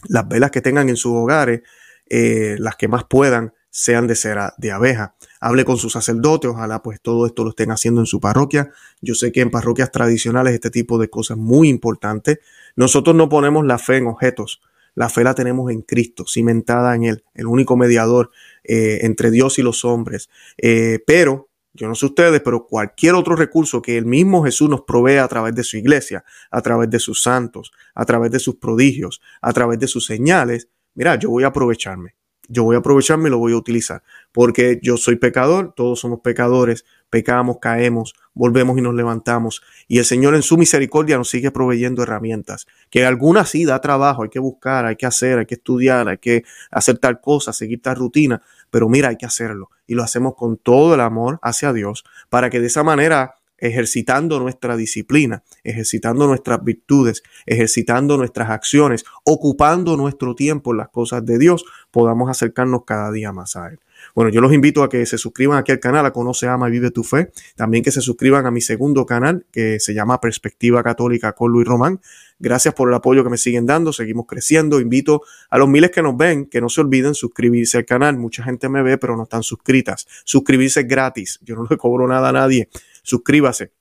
las 0.08 0.28
velas 0.28 0.50
que 0.50 0.60
tengan 0.60 0.90
en 0.90 0.96
sus 0.96 1.12
hogares, 1.12 1.62
eh, 2.10 2.56
las 2.58 2.76
que 2.76 2.86
más 2.86 3.04
puedan, 3.04 3.54
sean 3.72 4.06
de 4.06 4.14
cera 4.14 4.54
de 4.58 4.70
abeja. 4.70 5.16
Hable 5.40 5.64
con 5.64 5.78
su 5.78 5.88
sacerdote, 5.88 6.46
ojalá 6.46 6.82
pues 6.82 7.00
todo 7.00 7.26
esto 7.26 7.42
lo 7.42 7.50
estén 7.50 7.70
haciendo 7.70 8.02
en 8.02 8.06
su 8.06 8.20
parroquia. 8.20 8.70
Yo 9.00 9.14
sé 9.14 9.32
que 9.32 9.40
en 9.40 9.50
parroquias 9.50 9.90
tradicionales 9.90 10.54
este 10.54 10.70
tipo 10.70 10.98
de 10.98 11.08
cosas 11.08 11.38
es 11.38 11.42
muy 11.42 11.68
importante. 11.70 12.40
Nosotros 12.76 13.16
no 13.16 13.30
ponemos 13.30 13.64
la 13.64 13.78
fe 13.78 13.96
en 13.96 14.06
objetos, 14.06 14.60
la 14.94 15.08
fe 15.08 15.24
la 15.24 15.34
tenemos 15.34 15.72
en 15.72 15.80
Cristo, 15.80 16.26
cimentada 16.28 16.94
en 16.94 17.04
Él, 17.04 17.24
el 17.34 17.46
único 17.46 17.76
mediador 17.76 18.30
eh, 18.62 19.00
entre 19.02 19.30
Dios 19.30 19.58
y 19.58 19.62
los 19.62 19.86
hombres. 19.86 20.28
Eh, 20.58 21.02
pero, 21.06 21.48
yo 21.72 21.88
no 21.88 21.94
sé 21.94 22.04
ustedes, 22.04 22.42
pero 22.42 22.66
cualquier 22.66 23.14
otro 23.14 23.36
recurso 23.36 23.80
que 23.80 23.96
el 23.96 24.04
mismo 24.04 24.44
Jesús 24.44 24.68
nos 24.68 24.82
provee 24.82 25.16
a 25.16 25.28
través 25.28 25.54
de 25.54 25.64
su 25.64 25.78
iglesia, 25.78 26.22
a 26.50 26.60
través 26.60 26.90
de 26.90 26.98
sus 26.98 27.22
santos, 27.22 27.72
a 27.94 28.04
través 28.04 28.30
de 28.30 28.38
sus 28.38 28.56
prodigios, 28.56 29.22
a 29.40 29.54
través 29.54 29.78
de 29.78 29.88
sus 29.88 30.04
señales, 30.04 30.68
mira, 30.94 31.14
yo 31.14 31.30
voy 31.30 31.44
a 31.44 31.46
aprovecharme 31.46 32.16
yo 32.48 32.64
voy 32.64 32.76
a 32.76 32.80
aprovecharme 32.80 33.28
y 33.28 33.30
lo 33.30 33.38
voy 33.38 33.52
a 33.52 33.56
utilizar, 33.56 34.02
porque 34.32 34.80
yo 34.82 34.96
soy 34.96 35.16
pecador, 35.16 35.72
todos 35.74 36.00
somos 36.00 36.20
pecadores, 36.20 36.84
pecamos, 37.08 37.58
caemos, 37.60 38.14
volvemos 38.34 38.78
y 38.78 38.80
nos 38.80 38.94
levantamos, 38.94 39.62
y 39.86 39.98
el 39.98 40.04
Señor 40.04 40.34
en 40.34 40.42
su 40.42 40.56
misericordia 40.56 41.16
nos 41.18 41.28
sigue 41.28 41.50
proveyendo 41.50 42.02
herramientas, 42.02 42.66
que 42.90 43.04
algunas 43.04 43.50
sí 43.50 43.64
da 43.64 43.80
trabajo, 43.80 44.22
hay 44.22 44.28
que 44.28 44.38
buscar, 44.38 44.86
hay 44.86 44.96
que 44.96 45.06
hacer, 45.06 45.38
hay 45.38 45.46
que 45.46 45.54
estudiar, 45.54 46.08
hay 46.08 46.18
que 46.18 46.44
hacer 46.70 46.98
tal 46.98 47.20
cosa, 47.20 47.52
seguir 47.52 47.80
tal 47.82 47.96
rutina, 47.96 48.42
pero 48.70 48.88
mira, 48.88 49.08
hay 49.08 49.16
que 49.16 49.26
hacerlo, 49.26 49.70
y 49.86 49.94
lo 49.94 50.02
hacemos 50.02 50.34
con 50.34 50.56
todo 50.56 50.94
el 50.94 51.00
amor 51.00 51.38
hacia 51.42 51.72
Dios, 51.72 52.04
para 52.28 52.50
que 52.50 52.60
de 52.60 52.66
esa 52.66 52.82
manera 52.82 53.36
ejercitando 53.62 54.40
nuestra 54.40 54.76
disciplina, 54.76 55.44
ejercitando 55.62 56.26
nuestras 56.26 56.62
virtudes, 56.64 57.22
ejercitando 57.46 58.18
nuestras 58.18 58.50
acciones, 58.50 59.04
ocupando 59.24 59.96
nuestro 59.96 60.34
tiempo 60.34 60.72
en 60.72 60.78
las 60.78 60.88
cosas 60.88 61.24
de 61.24 61.38
Dios, 61.38 61.64
podamos 61.92 62.28
acercarnos 62.28 62.82
cada 62.84 63.12
día 63.12 63.32
más 63.32 63.54
a 63.54 63.68
Él. 63.68 63.78
Bueno, 64.16 64.32
yo 64.32 64.40
los 64.40 64.52
invito 64.52 64.82
a 64.82 64.88
que 64.88 65.06
se 65.06 65.16
suscriban 65.16 65.58
aquí 65.58 65.70
al 65.70 65.78
canal, 65.78 66.04
a 66.04 66.12
Conoce, 66.12 66.48
Ama 66.48 66.68
y 66.68 66.72
Vive 66.72 66.90
tu 66.90 67.04
Fe. 67.04 67.30
También 67.54 67.84
que 67.84 67.92
se 67.92 68.00
suscriban 68.00 68.46
a 68.46 68.50
mi 68.50 68.60
segundo 68.60 69.06
canal, 69.06 69.46
que 69.52 69.78
se 69.78 69.94
llama 69.94 70.20
Perspectiva 70.20 70.82
Católica 70.82 71.34
con 71.34 71.52
Luis 71.52 71.68
Román. 71.68 72.00
Gracias 72.40 72.74
por 72.74 72.88
el 72.88 72.94
apoyo 72.96 73.22
que 73.22 73.30
me 73.30 73.36
siguen 73.36 73.64
dando, 73.64 73.92
seguimos 73.92 74.26
creciendo. 74.26 74.80
Invito 74.80 75.22
a 75.50 75.58
los 75.58 75.68
miles 75.68 75.92
que 75.92 76.02
nos 76.02 76.16
ven 76.16 76.46
que 76.46 76.60
no 76.60 76.68
se 76.68 76.80
olviden 76.80 77.14
suscribirse 77.14 77.78
al 77.78 77.84
canal. 77.84 78.16
Mucha 78.16 78.42
gente 78.42 78.68
me 78.68 78.82
ve, 78.82 78.98
pero 78.98 79.16
no 79.16 79.22
están 79.22 79.44
suscritas. 79.44 80.08
Suscribirse 80.24 80.80
es 80.80 80.88
gratis, 80.88 81.38
yo 81.42 81.54
no 81.54 81.68
le 81.70 81.76
cobro 81.76 82.08
nada 82.08 82.30
a 82.30 82.32
nadie 82.32 82.68
suscríbase. 83.02 83.72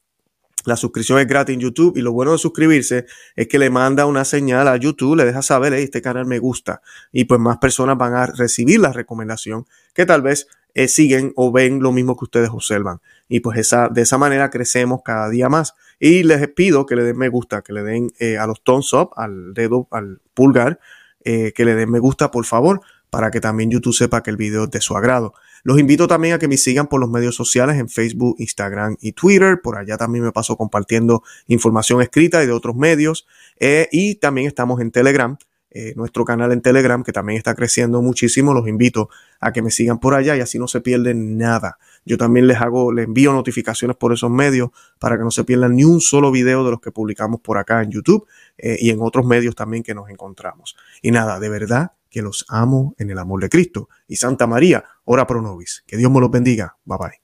La 0.65 0.75
suscripción 0.75 1.17
es 1.19 1.27
gratis 1.27 1.55
en 1.55 1.59
YouTube 1.59 1.97
y 1.97 2.01
lo 2.01 2.11
bueno 2.11 2.33
de 2.33 2.37
suscribirse 2.37 3.05
es 3.35 3.47
que 3.47 3.57
le 3.57 3.71
manda 3.71 4.05
una 4.05 4.25
señal 4.25 4.67
a 4.67 4.77
YouTube, 4.77 5.15
le 5.15 5.25
deja 5.25 5.41
saber, 5.41 5.73
este 5.73 6.03
canal 6.03 6.27
me 6.27 6.37
gusta 6.37 6.81
y 7.11 7.25
pues 7.25 7.39
más 7.39 7.57
personas 7.57 7.97
van 7.97 8.13
a 8.13 8.27
recibir 8.27 8.79
la 8.79 8.93
recomendación 8.93 9.65
que 9.95 10.05
tal 10.05 10.21
vez 10.21 10.47
eh, 10.73 10.87
siguen 10.87 11.33
o 11.35 11.51
ven 11.51 11.81
lo 11.81 11.91
mismo 11.91 12.15
que 12.15 12.25
ustedes 12.25 12.49
observan. 12.49 13.01
Y 13.27 13.39
pues 13.39 13.57
esa, 13.57 13.89
de 13.89 14.01
esa 14.03 14.17
manera 14.17 14.49
crecemos 14.49 15.01
cada 15.03 15.29
día 15.29 15.49
más. 15.49 15.73
Y 15.99 16.23
les 16.23 16.47
pido 16.49 16.85
que 16.85 16.95
le 16.95 17.03
den 17.03 17.17
me 17.17 17.29
gusta, 17.29 17.61
que 17.61 17.73
le 17.73 17.83
den 17.83 18.11
eh, 18.19 18.37
a 18.37 18.47
los 18.47 18.63
thumbs 18.63 18.93
up, 18.93 19.11
al 19.15 19.53
dedo, 19.53 19.87
al 19.91 20.21
pulgar, 20.33 20.79
eh, 21.23 21.53
que 21.53 21.65
le 21.65 21.75
den 21.75 21.89
me 21.89 21.99
gusta 21.99 22.31
por 22.31 22.45
favor, 22.45 22.81
para 23.11 23.29
que 23.29 23.41
también 23.41 23.69
YouTube 23.69 23.93
sepa 23.93 24.23
que 24.23 24.31
el 24.31 24.37
video 24.37 24.63
es 24.63 24.71
de 24.71 24.81
su 24.81 24.95
agrado. 24.95 25.33
Los 25.63 25.79
invito 25.79 26.07
también 26.07 26.33
a 26.33 26.39
que 26.39 26.47
me 26.47 26.57
sigan 26.57 26.87
por 26.87 26.99
los 26.99 27.09
medios 27.09 27.35
sociales 27.35 27.77
en 27.77 27.89
Facebook, 27.89 28.37
Instagram 28.39 28.95
y 29.01 29.11
Twitter. 29.11 29.59
Por 29.61 29.77
allá 29.77 29.97
también 29.97 30.23
me 30.23 30.31
paso 30.31 30.55
compartiendo 30.57 31.21
información 31.47 32.01
escrita 32.01 32.41
y 32.41 32.47
de 32.47 32.53
otros 32.53 32.75
medios. 32.75 33.27
Eh, 33.59 33.89
y 33.91 34.15
también 34.15 34.47
estamos 34.47 34.79
en 34.79 34.91
Telegram. 34.91 35.37
Eh, 35.73 35.93
nuestro 35.95 36.25
canal 36.25 36.51
en 36.51 36.61
Telegram, 36.61 37.03
que 37.03 37.11
también 37.11 37.37
está 37.37 37.53
creciendo 37.53 38.01
muchísimo. 38.01 38.53
Los 38.53 38.67
invito 38.67 39.09
a 39.41 39.51
que 39.51 39.61
me 39.61 39.71
sigan 39.71 39.99
por 39.99 40.15
allá 40.15 40.35
y 40.37 40.39
así 40.39 40.57
no 40.57 40.69
se 40.69 40.79
pierden 40.79 41.37
nada. 41.37 41.77
Yo 42.05 42.17
también 42.17 42.47
les 42.47 42.61
hago, 42.61 42.93
les 42.93 43.05
envío 43.05 43.33
notificaciones 43.33 43.97
por 43.97 44.13
esos 44.13 44.31
medios 44.31 44.69
para 44.99 45.17
que 45.17 45.23
no 45.23 45.31
se 45.31 45.43
pierdan 45.43 45.75
ni 45.75 45.83
un 45.83 45.99
solo 45.99 46.31
video 46.31 46.63
de 46.63 46.71
los 46.71 46.79
que 46.79 46.91
publicamos 46.91 47.41
por 47.41 47.57
acá 47.57 47.83
en 47.83 47.91
YouTube 47.91 48.25
eh, 48.57 48.77
y 48.79 48.89
en 48.89 48.99
otros 49.01 49.25
medios 49.25 49.53
también 49.53 49.83
que 49.83 49.93
nos 49.93 50.09
encontramos. 50.09 50.77
Y 51.01 51.11
nada, 51.11 51.39
de 51.39 51.49
verdad 51.49 51.91
que 52.11 52.21
los 52.21 52.45
amo 52.49 52.93
en 52.99 53.09
el 53.09 53.17
amor 53.17 53.41
de 53.41 53.49
Cristo. 53.49 53.89
Y 54.07 54.17
Santa 54.17 54.45
María, 54.45 54.83
ora 55.05 55.25
pro 55.25 55.41
nobis. 55.41 55.83
Que 55.87 55.97
Dios 55.97 56.11
me 56.11 56.19
los 56.19 56.29
bendiga. 56.29 56.77
Bye 56.85 56.97
bye. 56.99 57.20